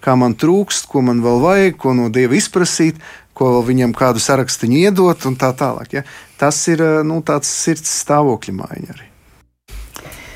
[0.03, 2.99] kā man trūkst, ko man vēl vajag, ko no Dieva izprasīt,
[3.37, 5.97] ko vēl viņam kādu sarakstu iedot un tā tālāk.
[5.99, 6.03] Ja?
[6.39, 9.12] Tas ir eh, nu, tāds sirds stāvokļa maiņa arī.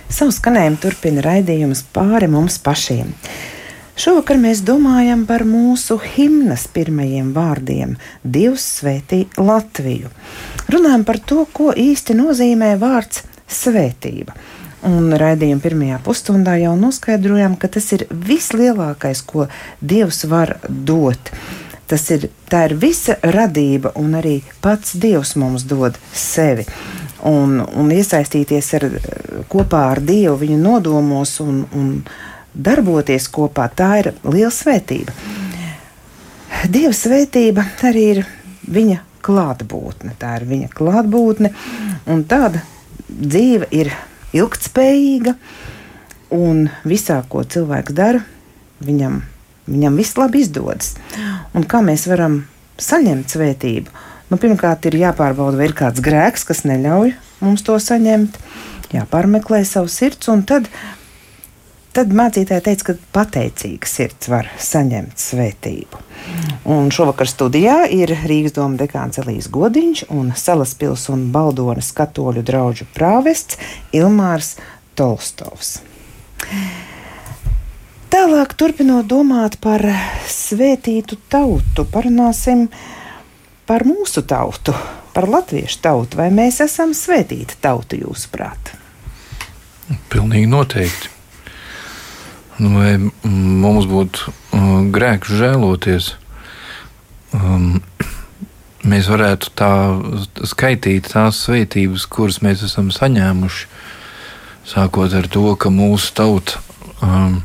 [0.08, 3.10] Savu skanējumu turpina raidījums pāri mums pašiem.
[4.00, 7.98] Šovakar mēs domājam par mūsu himnas pirmajiem vārdiem-
[8.36, 10.08] Dievs svētī Latviju.
[10.72, 14.32] Runājam par to, ko īsti nozīmē vārds svētība.
[14.88, 19.50] Un raidījuma pirmajā pusstundā jau noskaidrojām, ka tas ir vislielākais, ko
[19.82, 21.32] Dievs var dot.
[21.88, 26.65] Tas ir, ir visa radība, un arī pats Dievs mums dod sevi.
[27.26, 28.86] Un, un iesaistīties ar,
[29.50, 31.94] kopā ar Dievu viņa nodomos un, un
[32.54, 35.14] darboties kopā, tā ir liela svētība.
[36.70, 38.24] Dieva svētība arī ir
[38.70, 40.14] viņa klātbūtne.
[40.20, 41.52] Tā ir viņa klātbūtne,
[42.10, 42.64] un tāda
[43.08, 43.92] dzīve ir
[44.38, 45.36] ilgtspējīga,
[46.36, 48.22] un visā, ko cilvēks dara,
[48.84, 49.22] viņam,
[49.68, 50.96] viņam viss labi izdodas.
[51.56, 52.42] Un kā mēs varam
[52.82, 54.07] saņemt svētību?
[54.28, 58.40] Nu, pirmkārt, ir jāpārbauda, vai ir kāds grēks, kas neļauj mums to saņemt,
[58.92, 60.68] jāpārmeklē savs sirds, un tad
[61.98, 66.02] Tad mācītāja teica, ka pateicīga sirds var saņemt svētību.
[66.70, 72.86] Un šovakar studijā ir Rīgas doma dekāns Elīs Godiņš un Salaspils un Baldonas katoļu draugu
[72.94, 73.58] prāvests
[73.98, 74.52] Ilmārs
[74.94, 75.80] Tolstovs.
[78.13, 79.82] Tālāk, turpinot domāt par
[80.30, 82.97] svētītu tautu, parunāsim par
[83.88, 84.72] mūsu tautu,
[85.12, 86.20] par latviešu tautu.
[86.22, 88.72] Vai mēs esam svētīta tauta, jūsuprāt?
[90.12, 91.12] Pilnīgi noteikti.
[92.64, 92.94] Nu, vai
[93.28, 96.14] mums būtu uh, grēks žēloties?
[97.36, 97.82] Um,
[98.88, 99.74] mēs varētu tā
[100.48, 103.68] skaitīt tās svētības, kuras mēs esam saņēmuši.
[104.68, 106.64] Sākot ar to, ka mūsu tauta
[107.04, 107.42] um,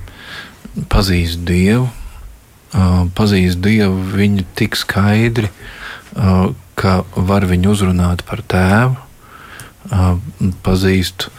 [0.87, 5.79] pazīst Dievu, uh, pazīst Dievu viņu tik skaidri, uh,
[6.77, 8.99] ka var viņu uzrunāt par tēvu,
[9.91, 10.19] uh,
[10.67, 11.31] pazīst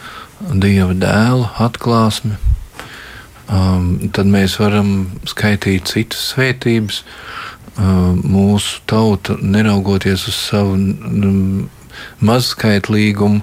[0.44, 2.36] Dieva dēlu atklāsmi
[3.54, 7.04] um, tad mēs varam skaitīt citas svētības.
[7.74, 11.66] Um, mūsu tauta, neraugoties uz savu um,
[12.22, 13.42] mazskaitlīgumu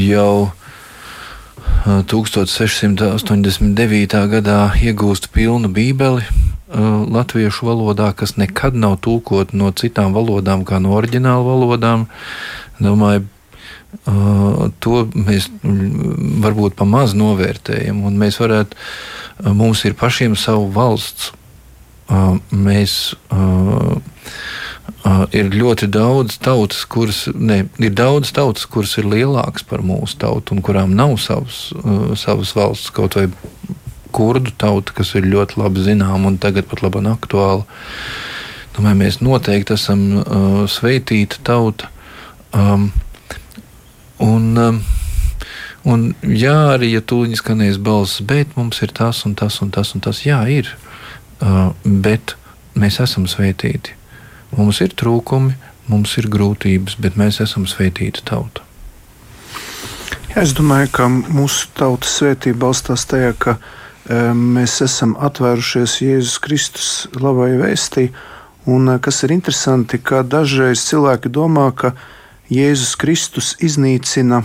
[0.00, 0.48] jau
[1.84, 4.16] 1689.
[4.32, 6.24] gadā iegūst pilnu bībeli
[6.68, 12.06] latviešu valodā, kas nekad nav tulkota no citām valodām, kā no oriģināla valodām.
[12.80, 13.26] Domāju,
[14.80, 18.80] to mēs varbūt pamaz novērtējam, un mēs varētu,
[19.54, 21.32] mums ir pašiem savu valsts.
[22.50, 23.14] Mēs
[25.04, 30.16] Uh, ir ļoti daudz tautas, kuras, ne, ir daudz tautas, kuras ir lielākas par mūsu
[30.22, 33.26] tautu un kurām nav savas, uh, savas valsts, kaut vai
[34.14, 37.66] kurdu tauta, kas ir ļoti labi zināma un tagad pat labi aktuāla.
[38.74, 41.90] Domāju, mēs noteikti esam uh, sveitīta tauta.
[42.54, 42.88] Um,
[44.22, 44.80] un, um,
[45.86, 49.94] un jā, arī ja tūlīt skanēs balss, bet mums ir tas un tas un tas
[49.94, 50.24] un tas.
[50.26, 50.70] Jā, ir.
[51.42, 52.36] Uh, bet
[52.78, 53.94] mēs esam sveitīti.
[54.54, 55.54] Mums ir trūkumi,
[55.90, 58.62] mums ir grūtības, bet mēs esam svētīta tauta.
[60.34, 63.56] Es domāju, ka mūsu tautas svētība balstās tajā, ka
[64.08, 68.10] mēs esam atvērušies Jēzus Kristus labai vēstī.
[68.68, 71.94] Un, e, kas ir interesanti, ka dažreiz cilvēki domā, ka
[72.52, 74.42] Jēzus Kristus iznīcina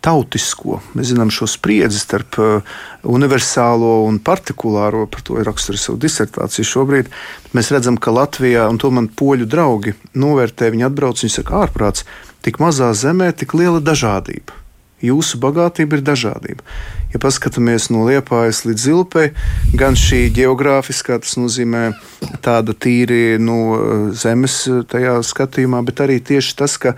[0.00, 0.78] tautisko.
[0.96, 6.68] Mēs zinām šo spriedzi starp uh, universālo un partikulāro, par to ir raksturīga savu disertāciju
[6.70, 7.10] šobrīd.
[7.52, 12.06] Mēs redzam, ka Latvijā, un to man poļu draugi novērtē, viņi atbrauc, viņi saka, ārprāts,
[12.40, 14.59] tik mazā zemē, tik liela dažādība.
[15.00, 16.66] Jūsu bagātība ir dažādība.
[17.14, 19.30] Ja paskatāmies no liepājas līdz zilpei,
[19.74, 21.90] gan šī geogrāfiskā, tas nozīmē
[22.44, 26.94] tāda tīri no nu, zemes tajā skatījumā, bet arī tieši tas, ka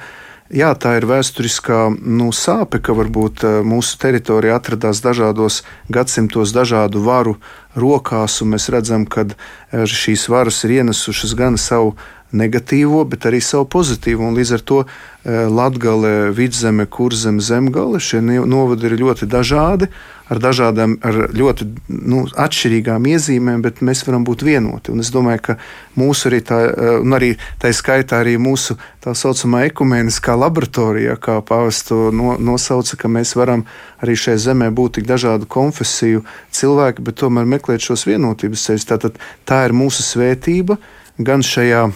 [0.53, 5.63] jā, tā ir vēsturiskā nu, sāpe, ka varbūt eh, mūsu teritorija atradās dažādos
[5.93, 7.39] gadsimtos, dažādu varu
[7.79, 11.95] rokās, un mēs redzam, ka eh, šīs varas ir ienesušas gan savu
[12.33, 14.31] negatīvo, bet arī savu pozitīvo.
[14.33, 19.89] Līdz ar to eh, Latvija, Vidzeme, Kurzeme, Zemgale šie novadi ir ļoti dažādi
[20.33, 21.67] ar dažādām, ar ļoti
[22.09, 24.93] nu, atšķirīgām iezīmēm, bet mēs varam būt vienoti.
[24.95, 25.57] Un es domāju, ka
[25.99, 31.41] mūsu arī tā, eh, un arī tā skaitā arī mūsu tā saucamā ekumēniskā laboratorija, kā
[31.45, 33.67] pāvests to no, nosauca, ka mēs varam
[34.03, 38.89] arī šajā zemē būt tik dažādu konfesiju cilvēki, bet tomēr meklēt šos vienotības ceļus.
[38.89, 40.79] Tātad tā ir mūsu svētība
[41.19, 41.91] gan šajā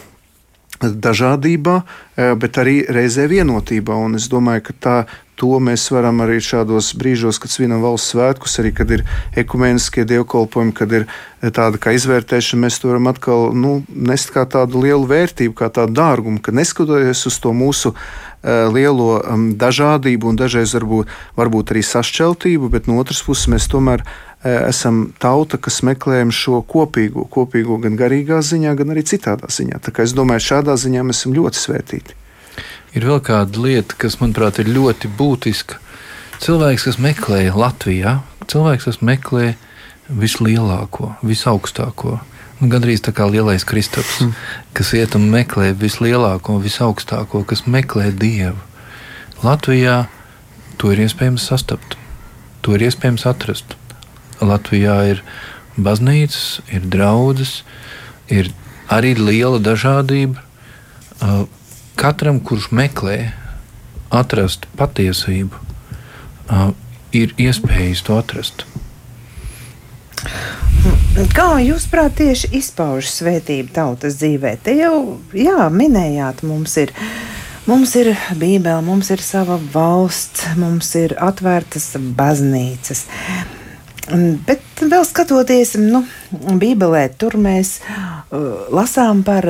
[0.80, 1.82] dažādībā,
[2.16, 3.94] eh, bet arī reizē vienotībā.
[3.94, 8.58] Un es domāju, ka tā, to mēs varam arī šādos brīžos, kad svinam valsts svētkus,
[8.60, 9.04] arī kad ir
[9.36, 11.06] ekumeniskie dievkalpojumi, kad ir
[11.42, 15.68] eh, tāda kā izvērtēšana, mēs to varam atkal nu, nest kā tādu lielu vērtību, kā
[15.68, 19.20] tādu dārgumu, ka neskatoties uz to mūsu uh, lielo
[19.58, 24.04] dažādību un dažreiz varbūt, varbūt arī sašķeltību, bet no otras puses mēs tomēr
[24.44, 29.80] esam tauta, kas meklējam šo kopīgo, kopīgo gan garīgā ziņā, gan arī citādā ziņā.
[29.82, 32.16] Tā kā es domāju, šādā ziņā mēs esam ļoti svētīti.
[32.96, 35.80] Ir vēl kāda lieta, kas, manuprāt, ir ļoti būtiska.
[36.40, 39.54] Cilvēks, kas meklē Latvijā, cilvēks, kas meklē
[40.08, 42.18] vislielāko, visaugstāko.
[42.60, 44.36] Nu, Gan arī tā kā lielais Kristaps, mm.
[44.76, 48.56] kas iet un meklē vislielāko, visaugstāko, kas meklē dievu.
[49.44, 50.06] Latvijā
[50.80, 51.98] to ir iespējams sastapt,
[52.64, 53.75] to ir iespējams atrast.
[54.40, 55.22] Latvijā ir
[55.76, 57.62] baznīcas, ir draudzes,
[58.28, 58.50] ir
[58.92, 60.42] arī liela dažādība.
[61.96, 63.32] Katram, kurš meklē
[64.12, 65.56] atrast patiesību,
[67.16, 68.66] ir iespējas to atrast.
[71.32, 74.52] Kā jūs prāt tieši izpaužas svētība tautas dzīvē?
[74.62, 76.92] Te jau jā, minējāt, mums ir.
[77.66, 83.00] Mums ir Bībele, mums ir sava valsts, mums ir atvērtas baznīcas.
[84.06, 89.48] Bet vēl skatoties nu, Bībelē, tur mēs uh, lasām par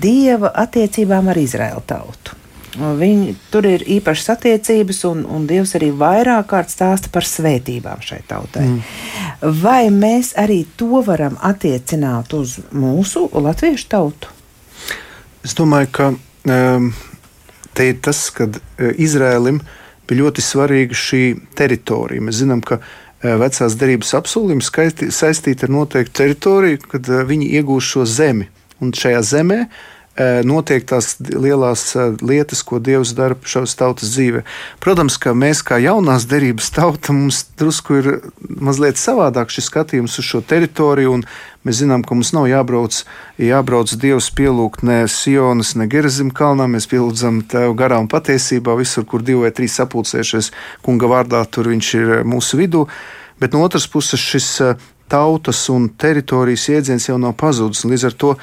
[0.00, 2.36] dieva attiecībām ar Izraēlu tautu.
[2.78, 8.20] Viņi, tur ir īpašas attiecības, un, un Dievs arī vairāk kārt stāsta par svētībām šai
[8.30, 8.62] tautai.
[8.68, 9.56] Mm.
[9.58, 14.30] Vai mēs arī to varam attiecināt uz mūsu latviešu tautu?
[15.42, 16.92] Es domāju, ka um,
[17.74, 18.62] te ir tas, ka uh,
[19.02, 19.58] Izrēlim
[20.06, 21.24] bija ļoti svarīga šī
[21.58, 22.22] teritorija.
[22.22, 24.70] Mēs zinām, ka Eh, vecās derības apsolījums
[25.12, 28.48] saistīti ar noteiktu teritoriju, kad eh, viņi iegūs šo zemi.
[28.80, 29.72] Un šajā zemē eh,
[30.44, 34.42] notiek tās lielās lietas, ko Dievs dara šīs tautas dzīvē.
[34.82, 38.08] Protams, ka mēs kā jaunās derības tauta mums drusku ir
[38.40, 41.24] mazliet savādāk šis skatījums uz šo teritoriju, un
[41.64, 43.04] mēs zinām, ka mums nav jābrauc,
[43.40, 49.06] jābrauc Dievs pielūgt ne Sionas, ne Gerazim kalnā, mēs pielūdzam Tev garā un patiesībā visur,
[49.08, 50.52] kur divi vai trīs sapulcējušies
[50.84, 52.86] kunga vārdā, tur viņš ir mūsu vidū
[53.40, 54.74] bet no otras puses šis eh,
[55.08, 57.86] tautas un teritorijas jēdziens jau nav pazudis.
[57.88, 58.34] Līdz ar to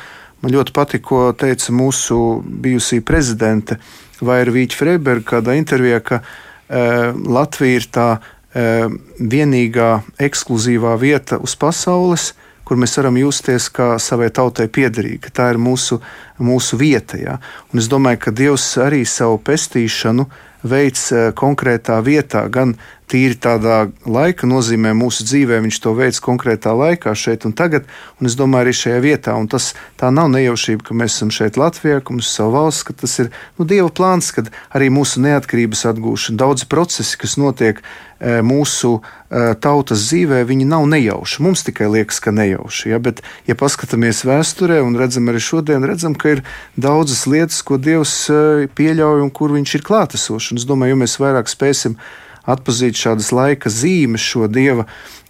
[0.43, 3.79] Man ļoti patīk, ko teica mūsu bijusī prezidente
[4.21, 9.91] Vaira Vīķa Freiberga kādā intervijā, ka uh, Latvija ir tā uh, vienīgā
[10.27, 12.31] ekskluzīvā vieta uz pasaules,
[12.67, 15.31] kur mēs varam justies kā savai tautai piederīgi.
[15.31, 16.01] Tā ir mūsu,
[16.43, 17.17] mūsu vieta.
[17.17, 17.37] Ja?
[17.71, 20.27] Un es domāju, ka Dievs arī savu pestīšanu
[20.67, 21.05] veids
[21.37, 22.75] konkrētā vietā, gan
[23.07, 27.87] tīri tādā laika nozīmē mūsu dzīvē, viņš to veids konkrētā laikā, šeit un tagad,
[28.19, 29.35] un es domāju, arī šajā vietā.
[29.39, 32.83] Un tas tā nav nejaušība, ka mēs esam šeit Latvijā, ka mums ir sava valsts,
[32.87, 37.79] ka tas ir nu, Dieva plāns, kad arī mūsu neatkarības atgūšana, daudz procesi, kas notiek
[37.79, 41.41] e, mūsu e, tautas dzīvē, viņi nav nejauši.
[41.47, 42.91] Mums tikai liekas, ka nejauši.
[42.91, 43.01] Ja?
[43.03, 46.45] Bet, ja paskatāmies vēsturē un redzam arī šodien, redzam, ka ir
[46.75, 50.55] daudzas lietas, ko Dievs e, pieļauj un kur viņš ir klātesošs.
[50.59, 51.99] Es domāju, jo mēs vairāk spēsim
[52.47, 54.85] atpazīt šādas laika zīmes, šo dieva,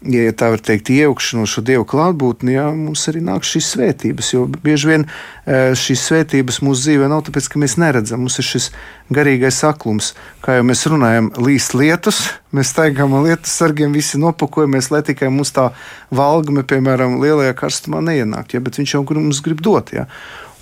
[0.06, 4.30] ja tā var teikt, iejaukšanos, šo dievu klātbūtni, jā, mums arī nāk šīs svētības.
[4.36, 8.22] Jo bieži vien e, šīs svētības mūsu dzīvē nav tāpēc, ka mēs neredzam.
[8.22, 8.70] Mums ir šis
[9.14, 10.14] garīgais aklums,
[10.46, 12.22] kā jau mēs runājam, līst lietus,
[12.54, 15.72] mēs staigājam ar lietus sargiem, visi nopakojamies, lai tikai mums tā
[16.14, 18.54] valgme, piemēram, lielajā karstumā neienākt.
[18.54, 19.96] Ja, bet viņš jau mums grib dot.
[19.98, 20.06] Ja.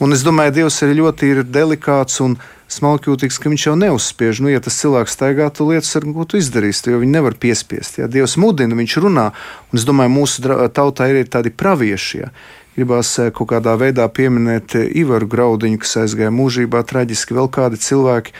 [0.03, 2.33] Un es domāju, Dievs ir ļoti ir delikāts un
[2.71, 4.41] smalkjūtīgs, ka viņš jau neuzspiež.
[4.43, 8.01] Nu, ja tas cilvēks staigā, tu lietas ar ko tu izdarīsi, jo viņi nevar piespiest.
[8.01, 8.09] Ja?
[8.11, 9.29] Dievs mudina, viņš runā,
[9.71, 10.43] un es domāju, mūsu
[10.75, 12.21] tautā ir tādi pravieši.
[12.25, 12.31] Ja?
[12.75, 17.79] Gribās eh, kaut kādā veidā pieminēt eh, Ivaru Graudiņu, kas aizgāja mūžībā traģiski, vēl kādi
[17.79, 18.35] cilvēki,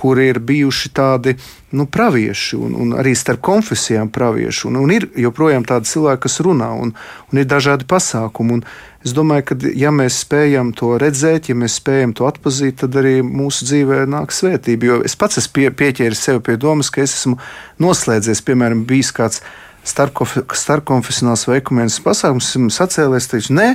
[0.00, 1.34] kuri ir bijuši tādi
[1.76, 4.66] nu, pravieši, un, un arī starp konfesijām pravieši.
[4.70, 6.94] Un, un ir joprojām tādi cilvēki, kas runā, un,
[7.30, 8.56] un ir dažādi pasākumi.
[8.56, 8.64] Un
[9.04, 13.18] es domāju, ka, ja mēs spējam to redzēt, ja mēs spējam to atpazīt, tad arī
[13.26, 14.88] mūsu dzīvē nāk svētība.
[14.88, 17.36] Jo es pats esmu pie, pieķēris sev pie domas, ka es esmu
[17.84, 19.44] noslēdzies, piemēram, bijis kāds
[19.84, 23.68] starpkonfesionāls vai ekumēnisks pasākums, esmu sacēlies, teicu, nē,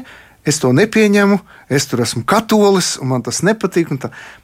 [0.46, 3.94] es to nepieņemu, es tur esmu katolis, un man tas nepatīk.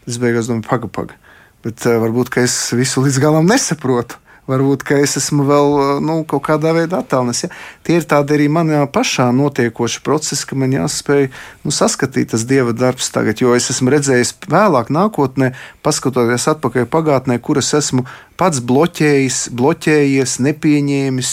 [0.09, 1.30] Es beigās domāju, pagaidi, pagaidi.
[1.65, 4.21] Bet uh, varbūt es visu līdz galam nesaprotu.
[4.49, 7.43] Varbūt es esmu vēl nu, kaut kādā veidā attālināts.
[7.45, 7.49] Ja?
[7.85, 11.29] Tie ir tādi arī manā pašā notiekoši procesi, ka man jāspēj
[11.63, 13.39] nu, saskatīt tas dieva darbs tagad.
[13.39, 15.53] Jo es esmu redzējis vēlāk, nākotnē,
[15.85, 18.07] paskatoties atpakaļ pagātnē, kur es esmu
[18.39, 21.31] pats bloķējis, bloķējies, nepieņēmis,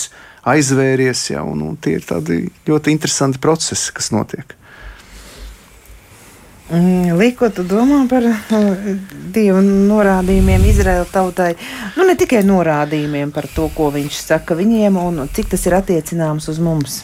[0.52, 1.24] aizvēries.
[1.32, 1.48] Ja?
[1.48, 4.54] Un, un tie ir tādi ļoti interesanti procesi, kas notiek.
[6.68, 8.88] Mm, Līko, tu domā par uh,
[9.32, 11.54] dievu norādījumiem Izraēla tautai?
[11.96, 16.50] Nu, ne tikai norādījumiem par to, ko viņš saka viņiem, un cik tas ir attiecināms
[16.52, 16.98] uz mums.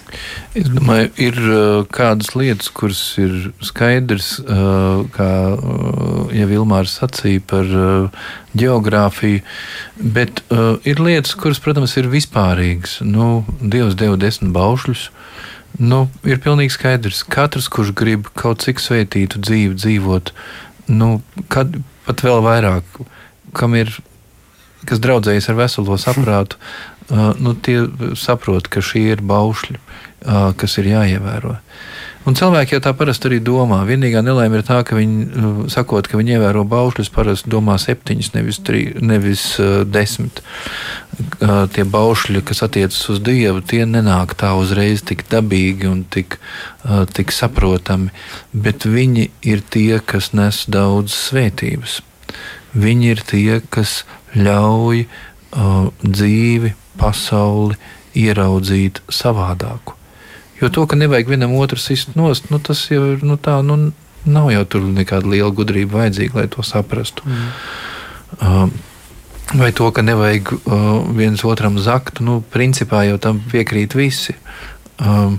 [0.52, 5.30] Es domāju, ir uh, kādas lietas, kuras ir skaidrs, uh, kā
[6.34, 7.72] jau Vilmārs sacīja par
[8.54, 9.40] geogrāfiju,
[10.14, 10.42] bet
[10.86, 13.00] ir lietas, kuras, protams, ir vispārīgas.
[13.06, 15.08] Nu, Dievs deva desmit baušļus.
[15.80, 20.30] Nu, ir pilnīgi skaidrs, ka katrs, kurš grib kaut cik svētītu dzīvi dzīvot,
[20.94, 21.16] nu,
[21.50, 21.74] kad,
[22.06, 23.00] pat vēl vairāk,
[23.58, 23.90] kam ir,
[24.86, 26.60] kas draudzējas ar veselo saprātu,
[27.10, 27.80] uh, nu, tie
[28.18, 31.56] saprot, ka šie ir baušļi, uh, kas ir jāievēro.
[32.24, 33.82] Un cilvēki jau tā parasti arī domā.
[33.84, 38.30] Vienīgā nelaime ir tā, ka viņi, uh, sakot, ka viņi ievēro baušļus, parasti domā septiņus,
[38.32, 40.40] nevis, tri, nevis uh, desmit.
[41.44, 46.38] Uh, tie baušļi, kas attiecas uz Dievu, tie nenāk tā uzreiz tik dabīgi un tik,
[46.86, 48.08] uh, tik saprotami,
[48.56, 51.98] bet viņi ir tie, kas nes daudz svētības.
[52.72, 54.00] Viņi ir tie, kas
[54.32, 57.76] ļauj uh, dzīvi, pasauli
[58.16, 59.98] ieraudzīt savādāku.
[60.64, 63.92] Jo to, ka nevajag vienam otru sist nost, nu, tas jau ir nu, tā, nu,
[64.24, 67.26] nav jau tur nekāda liela gudrība vajadzīga, lai to saprastu.
[67.28, 67.50] Mm.
[68.40, 68.70] Uh,
[69.60, 74.32] vai to, ka nevajag uh, viens otram zakt, nu, principā jau tam piekrīt visi.
[74.96, 75.36] Um,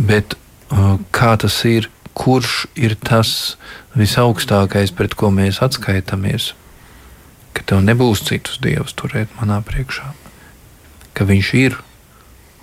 [0.00, 0.38] bet
[0.72, 3.58] uh, kā tas ir, kurš ir tas
[3.92, 6.54] visaugstākais, pret ko mēs atskaitāmies?
[7.52, 10.14] Ka tev nebūs citus dievus turēt manā priekšā,
[11.12, 11.76] ka viņš ir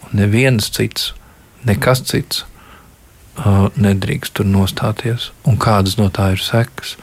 [0.07, 1.11] un neviens cits
[1.65, 2.43] nekas cits
[3.37, 6.95] uh, nedrīkst tur nostāties, un kādas no tā ir sekas.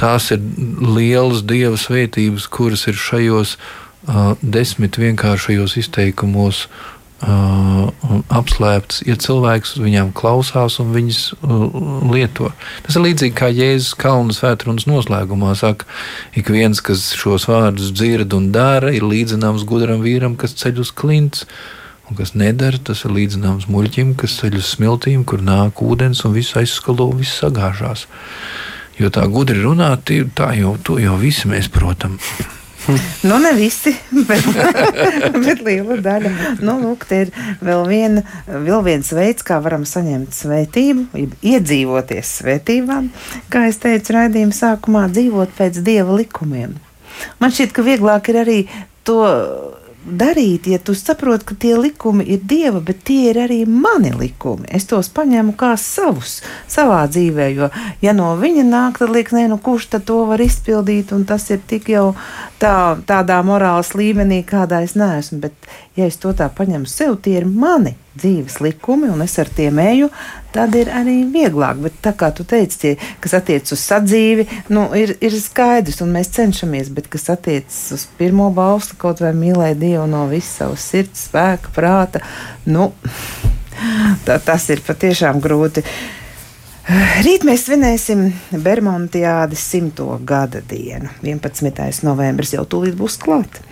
[0.00, 0.42] Tās ir
[0.80, 7.92] lielas dieva svētības, kuras ir šajos uh, desmit vienkāršajos izteikumos uh,
[8.34, 11.62] apslēptas, ja cilvēks viņām klausās un viņas uh,
[12.10, 12.50] lieto.
[12.88, 15.86] Tas ir līdzīgi kā Jēzus Kalnu svētrunas noslēgumā saka,
[16.34, 20.90] ik viens, kas šos vārdus dzird un dara, ir līdzināms gudram vīram, kas ceļ uz
[20.90, 21.46] klints.
[21.46, 26.20] Uh, Un kas nedara, tas ir līdzināms muļķim, kas ceļ uz smiltīm, kur nāk ūdens
[26.28, 28.04] un viss aizskalo, viss sagāžās.
[29.00, 32.18] Jo tā gudri runāt, tā jau, to jau visi mēs protam.
[33.28, 33.94] nu, ne visi,
[34.28, 34.44] bet,
[35.46, 36.32] bet liela daļa.
[36.60, 37.32] Nu, lūk, te ir
[37.64, 43.08] vēl, viena, vēl viens veids, kā varam saņemt svētību, iedzīvoties svētībām,
[43.48, 46.76] kā es teicu raidījuma sākumā, dzīvot pēc dieva likumiem.
[47.40, 48.58] Man šķiet, ka vieglāk ir arī
[49.08, 49.22] to
[50.04, 54.68] darīt, ja tu saproti, ka tie likumi ir dieva, bet tie ir arī mani likumi.
[54.68, 56.40] Es tos paņēmu kā savus
[56.70, 57.70] savā dzīvē, jo,
[58.04, 61.48] ja no viņa nāk, tad liekas, nē, nu kurš tad to var izpildīt, un tas
[61.50, 62.12] ir tik jau
[62.62, 62.76] tā,
[63.08, 65.40] tādā morāles līmenī, kādā es neesmu.
[65.44, 69.50] Bet, ja es to tā paņemu sev, tie ir mani dzīves likumi, un es ar
[69.50, 70.08] tiem eju,
[70.54, 71.80] tad ir arī vieglāk.
[71.84, 72.92] Bet tā kā tu teici, tie,
[73.22, 78.06] kas attiecas uz sadzīvi, nu, ir, ir skaidrs, un mēs cenšamies, bet kas attiecas uz
[78.18, 82.22] pirmo balstu, kaut vai mīlēt Dievu no visas savas sirds, spēka, prāta,
[82.66, 82.92] nu,
[84.26, 85.84] tā, tas ir patiešām grūti.
[87.24, 88.26] Rīt mēs svinēsim
[88.60, 91.08] Bermudiādas simto gada dienu.
[91.24, 92.04] 11.
[92.04, 93.64] novembris jau tūlīt būs klāts.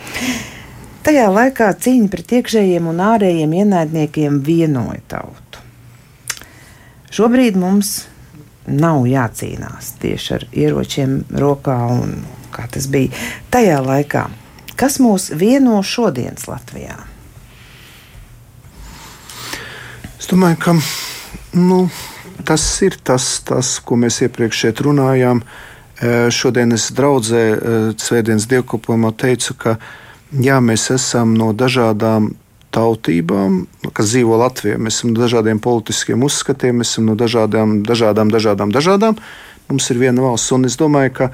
[1.03, 5.63] Tajā laikā cīņa pret iekšējiem un ārējiem ienaidniekiem vienoja tautu.
[7.11, 8.05] Šobrīd mums
[8.71, 12.21] nav jācīnās tieši ar ieročiem rokā, un
[12.55, 13.11] kā tas bija
[13.51, 14.29] tajā laikā.
[14.79, 16.95] Kas mūs vieno šodienas Latvijā?
[20.23, 20.77] Es domāju, ka
[21.59, 21.81] nu,
[22.47, 25.43] tas ir tas, tas, ko mēs iepriekš šeit runājām.
[26.35, 29.77] Šodien es draudzē eh, Svētdienas dievkalpojumā teicu, ka
[30.41, 32.33] jā, mēs esam no dažādām
[32.73, 34.79] tautībām, kas dzīvo Latvijā.
[34.81, 39.19] Mēs esam no dažādiem politiskiem uzskatiem, mēs esam no dažādām, dažādām, dažādām, dažādām.
[39.69, 41.31] Mums ir viena valsts, un es domāju, ka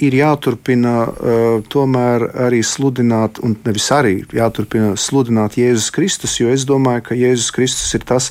[0.00, 6.64] ir jāturpina uh, tomēr arī sludināt, un nevis arī jāturpina sludināt Jēzus Kristus, jo es
[6.68, 8.30] domāju, ka Jēzus Kristus ir tas,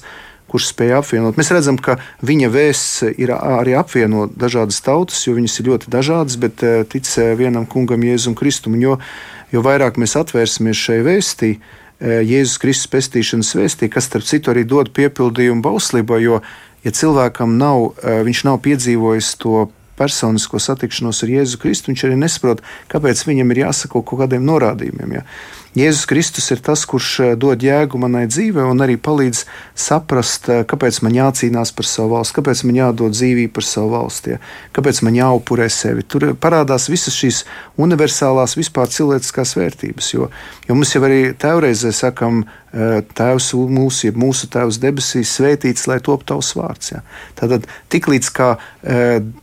[0.50, 1.38] kurš spēja apvienot.
[1.40, 6.40] Mēs redzam, ka viņa vēsts ir arī apvienot dažādas tautas, jo viņas ir ļoti dažādas,
[6.42, 8.78] bet uh, tic vienam kungam, Jēzum Kristum.
[8.82, 8.98] Jo,
[9.54, 14.66] jo vairāk mēs atvērsimies šai vēstī, e, Jēzus Kristus pestīšanas vēstī, kas starp citu arī
[14.68, 16.42] dod piepildījumu bauslībā, jo,
[16.86, 19.68] ja cilvēkam nav, e, viņš nav piedzīvojis to
[20.00, 25.18] personisko satikšanos ar Jēzu Kristu, viņš arī nesaprot, kāpēc viņam ir jāsako kaut kādiem norādījumiem.
[25.20, 25.26] Ja.
[25.80, 29.46] Jēzus Kristus ir tas, kurš eh, dod jēgu manai dzīvei un arī palīdz
[29.80, 34.34] saprast, eh, kāpēc man jācīnās par savu valsti, kāpēc man jādod dzīvību par savu valsti,
[34.34, 34.42] ja?
[34.76, 36.04] kāpēc man jāupurē sevi.
[36.04, 37.44] Tur parādās visas šīs
[37.80, 40.28] universālās vispār cilvēciskās vērtības, jo,
[40.68, 46.02] jo mums jau arī tēvreizē sakam, eh, Tēvs mūsu, jeb mūsu Tēvs debesīs, svētīts, lai
[46.04, 46.96] top tavs vārds.
[46.98, 47.06] Ja?
[47.40, 48.52] Tātad tiklīdz kā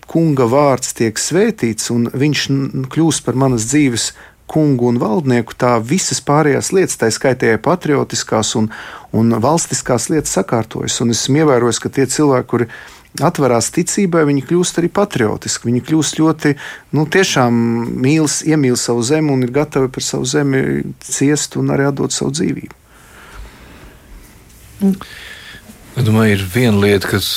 [0.06, 2.46] kunga vārds tiek svētīts un viņš
[2.92, 4.12] kļūst par manas dzīves
[4.50, 8.70] kungu un valdnieku, tā visas pārējās lietas, tā skaitā patriotiskās un,
[9.16, 11.00] un valstiskās lietas, sakārtojas.
[11.02, 12.68] Un esmu ievērojis, ka tie cilvēki, kuri
[13.24, 15.70] atverās ticībai, viņi kļūst arī patriotiski.
[15.70, 16.54] Viņi kļūst ļoti,
[16.96, 17.60] nu, tiešām
[18.02, 22.34] mīlis, iemīl savu zemi un ir gatavi par savu zemi ciest un arī atdot savu
[22.36, 22.82] dzīvību.
[25.96, 27.28] Es domāju, ir viena lieta, kas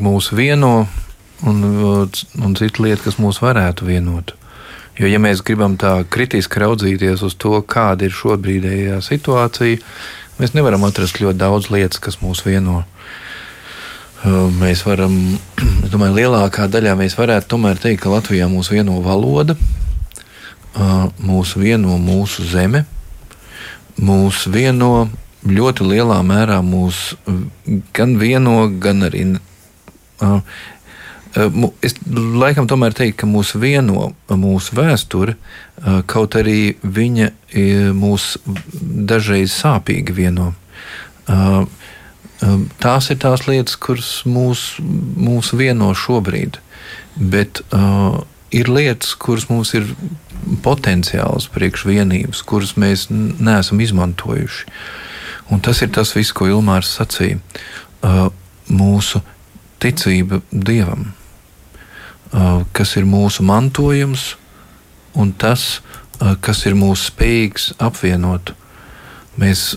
[0.00, 0.86] mūs vieno,
[1.44, 4.32] un, un cita lieta, kas mūs varētu vienot.
[4.96, 9.82] Jo, ja mēs gribam tā kritiski raudzīties uz to, kāda ir šobrīdējā situācija,
[10.38, 12.84] mēs nevaram atrast ļoti daudz lietas, kas mūs vieno.
[14.56, 15.18] Mēs varam,
[15.84, 19.58] es domāju, lielākā daļā mēs varētu tomēr teikt, ka Latvijā mūs vieno valoda,
[21.20, 22.86] mūs vieno mūsu zeme,
[24.00, 25.10] mūs vieno
[25.44, 27.14] ļoti lielā mērā mūs
[27.96, 29.26] gan vieno, gan arī
[31.36, 35.34] Es laikam tomēr teiktu, ka mūs vieno mūsu vēsture,
[36.08, 37.26] kaut arī viņa
[37.96, 38.38] mūs
[38.80, 40.54] dažreiz sāpīgi vieno.
[42.80, 46.56] Tās ir tās lietas, kuras mūs, mūs vieno šobrīd,
[47.20, 47.60] bet
[48.56, 49.90] ir lietas, kuras mums ir
[50.64, 54.72] potenciāls priekšvienības, kuras mēs neesam izmantojuši.
[55.52, 57.38] Un tas ir tas viss, ko Ilmārs sacīja.
[58.72, 59.20] Mūsu
[59.84, 61.10] ticība Dievam
[62.76, 64.34] kas ir mūsu mantojums
[65.16, 65.80] un tas,
[66.18, 68.54] kas ir mūsu spējīgs apvienot.
[69.36, 69.76] Mēs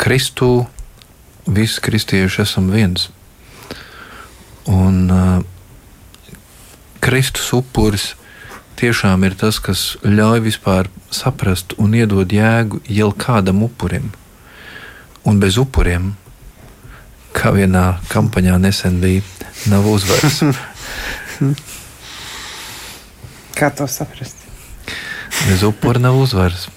[0.00, 0.66] Kristū,
[1.50, 3.08] visi kristieši esam viens.
[4.70, 5.10] Un
[7.00, 8.14] Kristus upuris
[8.80, 14.10] tiešām ir tas, kas ļauj vispār saprast un iedod jēgu jau kādam upurim.
[15.28, 16.14] Un bez upuriem,
[17.36, 19.24] kā vienā kampaņā nesen bija,
[19.68, 20.40] nav uzvaras.
[23.60, 24.38] Kā to saprast?
[25.44, 26.68] Bez upura nav uzvaras.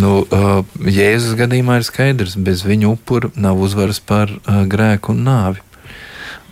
[0.00, 5.20] nu, uh, Jēzus gadījumā ir skaidrs, bez viņa upura nav uzvaras pār uh, grēku un
[5.26, 5.60] nāvi.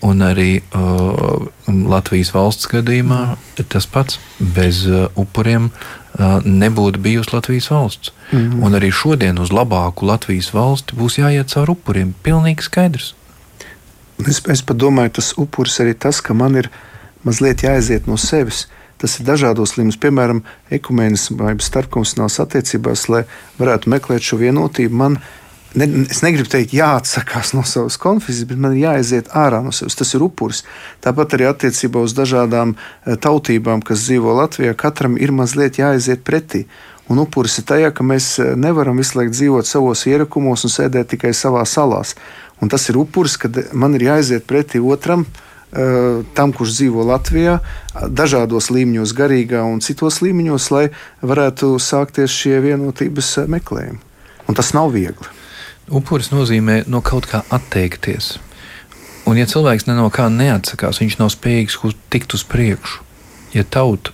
[0.04, 3.38] Un arī uh, Latvijas valsts gadījumā
[3.72, 8.12] tas pats bez uh, upuriem uh, nebūtu bijusi Latvijas valsts.
[8.30, 8.64] Mm -hmm.
[8.64, 12.14] Un arī šodien uz labāku Latvijas valsti būs jāiet cauri upuriem.
[12.22, 13.14] Pilnīgi skaidrs.
[14.26, 16.70] Es, es pat domāju, tas upuris arī tas, ka man ir
[17.28, 18.66] mazliet jāaiziet no sevis.
[18.98, 20.40] Tas ir dažādos līmeņos, piemēram,
[20.74, 23.22] ekumenismā vai starpkonfesionālās attiecībās, lai
[23.60, 24.98] varētu meklēt šo vienotību.
[24.98, 25.20] Man
[25.78, 29.94] ne, es negribu teikt, jāatsakās no savas konfesijas, bet man ir jāaiziet ārā no sevis.
[30.00, 30.64] Tas ir upuris.
[31.04, 36.66] Tāpat arī attiecībā uz dažādām eh, tautībām, kas dzīvo Latvijā, katram ir mazliet jāaiziet pretī.
[37.08, 41.14] Un upuris ir tajā, ka mēs eh, nevaram visu laiku dzīvot savos ierakumos un sēdēt
[41.14, 42.16] tikai savā salās.
[42.58, 45.47] Un tas ir upuris, kad man ir jāaiziet pretī otram, eh,
[46.34, 47.58] tam, kurš dzīvo Latvijā,
[48.08, 50.84] dažādos līmeņos, garīgā un citos līmeņos, lai
[51.20, 54.00] varētu sākties šie vienotības meklējumi.
[54.48, 55.28] Un tas nav viegli.
[55.88, 58.36] Upuris nozīmē no kaut kā atteikties.
[59.28, 61.76] Un, ja cilvēks ne no kā neatsakās, viņš nav spējīgs
[62.12, 63.04] tikt uz priekšu.
[63.52, 64.12] Ja tauta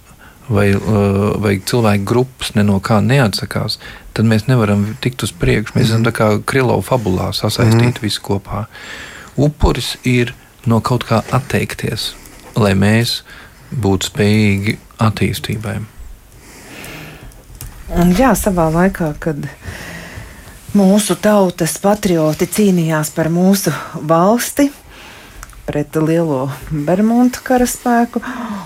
[0.49, 3.79] vai, uh, vai cilvēku grupas ne no kā neatsakās,
[4.15, 5.75] tad mēs nevaram tikt uz priekšu.
[5.75, 5.91] Mēs mm -hmm.
[5.91, 6.09] esam mhm.
[6.09, 8.03] tā kā Krilovā fabulā sasaistīti mm -hmm.
[8.03, 8.65] visi kopā.
[9.37, 10.35] Upuris ir
[10.67, 12.13] no kaut kā atteikties,
[12.57, 13.23] lai mēs
[13.75, 15.79] būtu spējīgi attīstībai.
[17.95, 19.45] Un jā, savā laikā, kad
[20.75, 24.71] mūsu tautas patrioti cīnījās par mūsu valsti
[25.67, 28.23] pret lielo Bermudu karaspēku.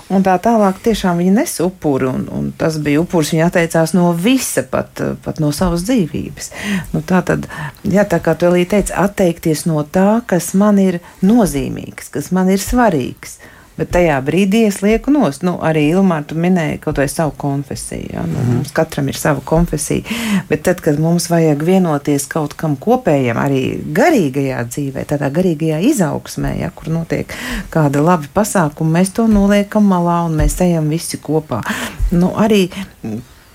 [0.09, 3.33] Un tā tālāk tiešām viņa nes upuri, un, un tas bija upuris.
[3.35, 6.51] Viņa atteicās no visa, pat, pat no savas dzīvības.
[6.93, 7.47] Nu, tā tad,
[7.83, 12.51] jā, tā kā tu arī teici, atteikties no tā, kas man ir nozīmīgs, kas man
[12.53, 13.39] ir svarīgs.
[13.79, 15.43] Bet tajā brīdī es lieku nost.
[15.47, 18.09] Nu, arī Ilmāra, tu minēji kaut vai savu konfesiju.
[18.11, 18.25] Ja?
[18.27, 18.57] Nu, mm.
[18.57, 20.19] Mums katram ir sava konfesija.
[20.49, 23.63] Bet tad, kad mums vajag vienoties kaut kam kopējam, arī
[23.95, 27.31] garīgajā dzīvē, tādā garīgajā izaugsmē, ja, kur notiek
[27.71, 31.63] kāda laba pasākuma, mēs to noliekam malā un mēs ejam visi kopā.
[32.11, 32.65] Nu, arī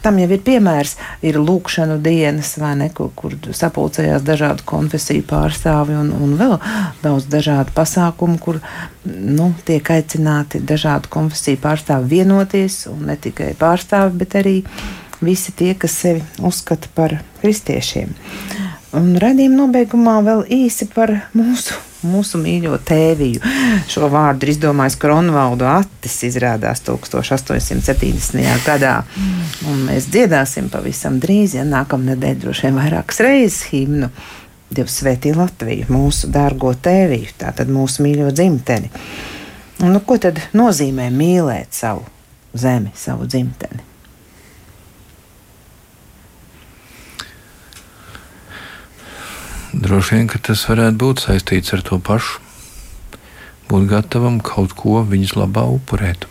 [0.04, 5.96] Tam jau ir piemērs, ir lūkšanu dienas, vai ne, kur, kur sapulcējās dažādu konfesiju pārstāvi
[5.96, 6.58] un, un vēl
[7.00, 8.60] daudz dažādu pasākumu, kur
[9.08, 14.58] nu, tiek aicināti dažādu konfesiju pārstāvi vienoties, un ne tikai pārstāvi, bet arī
[15.24, 18.12] visi tie, kas sevi uzskata par kristiešiem.
[18.94, 23.42] Un raidījuma nobeigumā vēl īsi par mūsu mūsu mīļo tēviju.
[23.90, 28.44] Šo vārdu izdomājis Kronvaldu Attis, izrādās 1870.
[28.66, 28.96] gadā.
[29.70, 34.10] Un mēs dziedāsim pavisam drīz, ja nākamnedēļ droši vien vairākas reizes himnu.
[34.74, 38.90] Dievs svētī Latviju, mūsu dārgo tēviju, tātad mūsu mīļo dzimteni.
[39.84, 42.06] Un, nu, ko tad nozīmē mīlēt savu
[42.58, 43.93] zemi, savu dzimteni?
[49.74, 52.38] Droši vien, ka tas varētu būt saistīts ar to pašu.
[53.66, 56.28] Būt gatavam kaut ko viņas labā upurēt.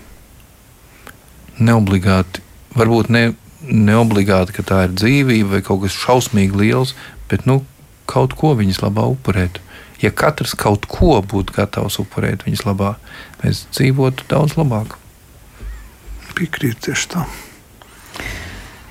[1.60, 2.40] Neobligāti,
[2.78, 3.26] varbūt ne,
[3.68, 6.96] neobligāti, ka tā ir dzīvība vai kaut kas šausmīgi liels,
[7.28, 7.60] bet nu,
[8.08, 9.60] kaut ko viņas labā upurēt.
[10.00, 12.96] Ja katrs kaut ko būtu gatavs upurēt viņas labā,
[13.44, 14.96] mēs dzīvotu daudz labāk.
[16.34, 17.28] Piekrīt tieši tā.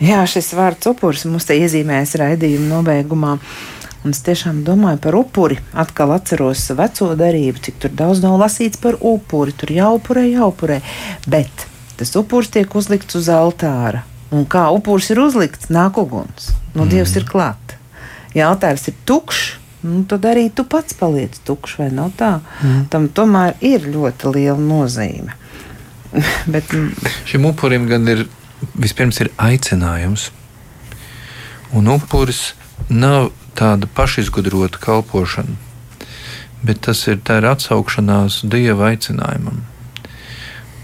[0.03, 3.39] Jā, šis vārds upuris mums te iezīmēs raidījuma nobeigumā.
[4.03, 5.61] Un es tiešām domāju par upuri.
[5.79, 9.55] Atkal atceros veco darību, cik tur daudz nav lasīts par upuri.
[9.55, 10.81] Tur jāupurē, jāupurē.
[11.31, 11.69] Bet
[12.01, 14.03] tas upuris tiek uzlikts uz altāra.
[14.35, 16.51] Un kā upuris ir uzlikts, nāk uguns.
[16.73, 16.91] Nu, mm.
[16.91, 17.77] Dievs ir klāt.
[18.35, 19.43] Ja altārs ir tukšs,
[19.85, 22.33] nu, tad arī tu pats paliec tukšs, vai nav tā?
[22.65, 22.87] Mm.
[22.91, 25.37] Tam tomēr ir ļoti liela nozīme.
[26.53, 26.73] Bet,
[27.29, 28.25] Šim upurim gan ir
[28.79, 30.31] vispirms ir aicinājums,
[31.77, 32.53] un upuris
[32.89, 35.57] nav tāda pašizgudrota kalpošana,
[36.63, 39.63] bet tas ir, ir atsaukšanās dieva aicinājumam.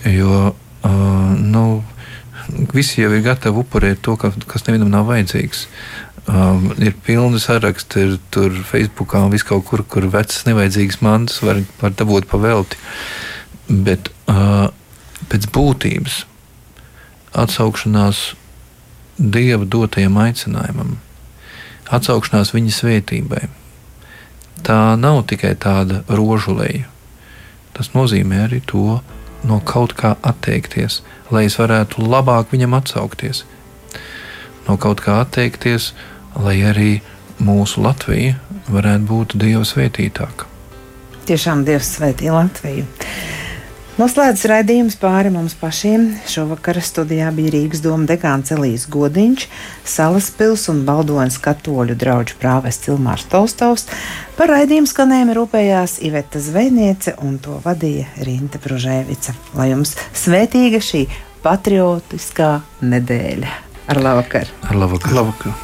[0.09, 0.93] Jo uh,
[1.39, 1.83] nu,
[2.75, 5.67] visi jau ir gatavi upurēt to, ka, kas nevienam nav vajadzīgs.
[6.29, 11.63] Um, ir pilni saraksti, ir tur Facebookā un viskaur kur, kur vecas nevajadzīgas mantas var,
[11.81, 12.77] var dabūt pa velti.
[13.69, 14.69] Bet uh,
[15.33, 16.23] pēc būtības
[17.39, 18.23] atsaukšanās
[19.19, 20.97] dieva dotajam aicinājumam
[21.95, 23.45] atsaukšanās viņa svētībai.
[24.67, 26.89] Tā nav tikai tāda rožuleja.
[27.77, 28.99] Tas nozīmē arī to
[29.47, 33.45] no kaut kā atteikties, lai es varētu labāk viņam atsaukties.
[34.67, 35.93] No kaut kā atteikties,
[36.37, 36.91] lai arī
[37.39, 38.37] mūsu Latvija
[38.69, 40.49] varētu būt Dieva svētītāka.
[41.29, 42.87] Tiešām Dievs svētī Latviju.
[43.99, 46.05] Noslēdzas raidījums pāri mums pašiem.
[46.31, 49.49] Šovakar studijā bija Rīgas doma dekāns Elijas Godiņš,
[49.83, 53.89] Salaspils un Baldonas katoļu draugu prāves Cilmārs Tolstovs.
[54.39, 59.35] Par raidījumu skanējumu rūpējās Iveta Zvejniece un to vadīja Rīta Pružēvica.
[59.59, 61.09] Lai jums svētīga šī
[61.43, 62.53] patriotiskā
[62.87, 63.51] nedēļa!
[63.91, 64.47] Ar labvakar!
[64.71, 65.19] Ar labvakar!
[65.19, 65.57] Labvakar.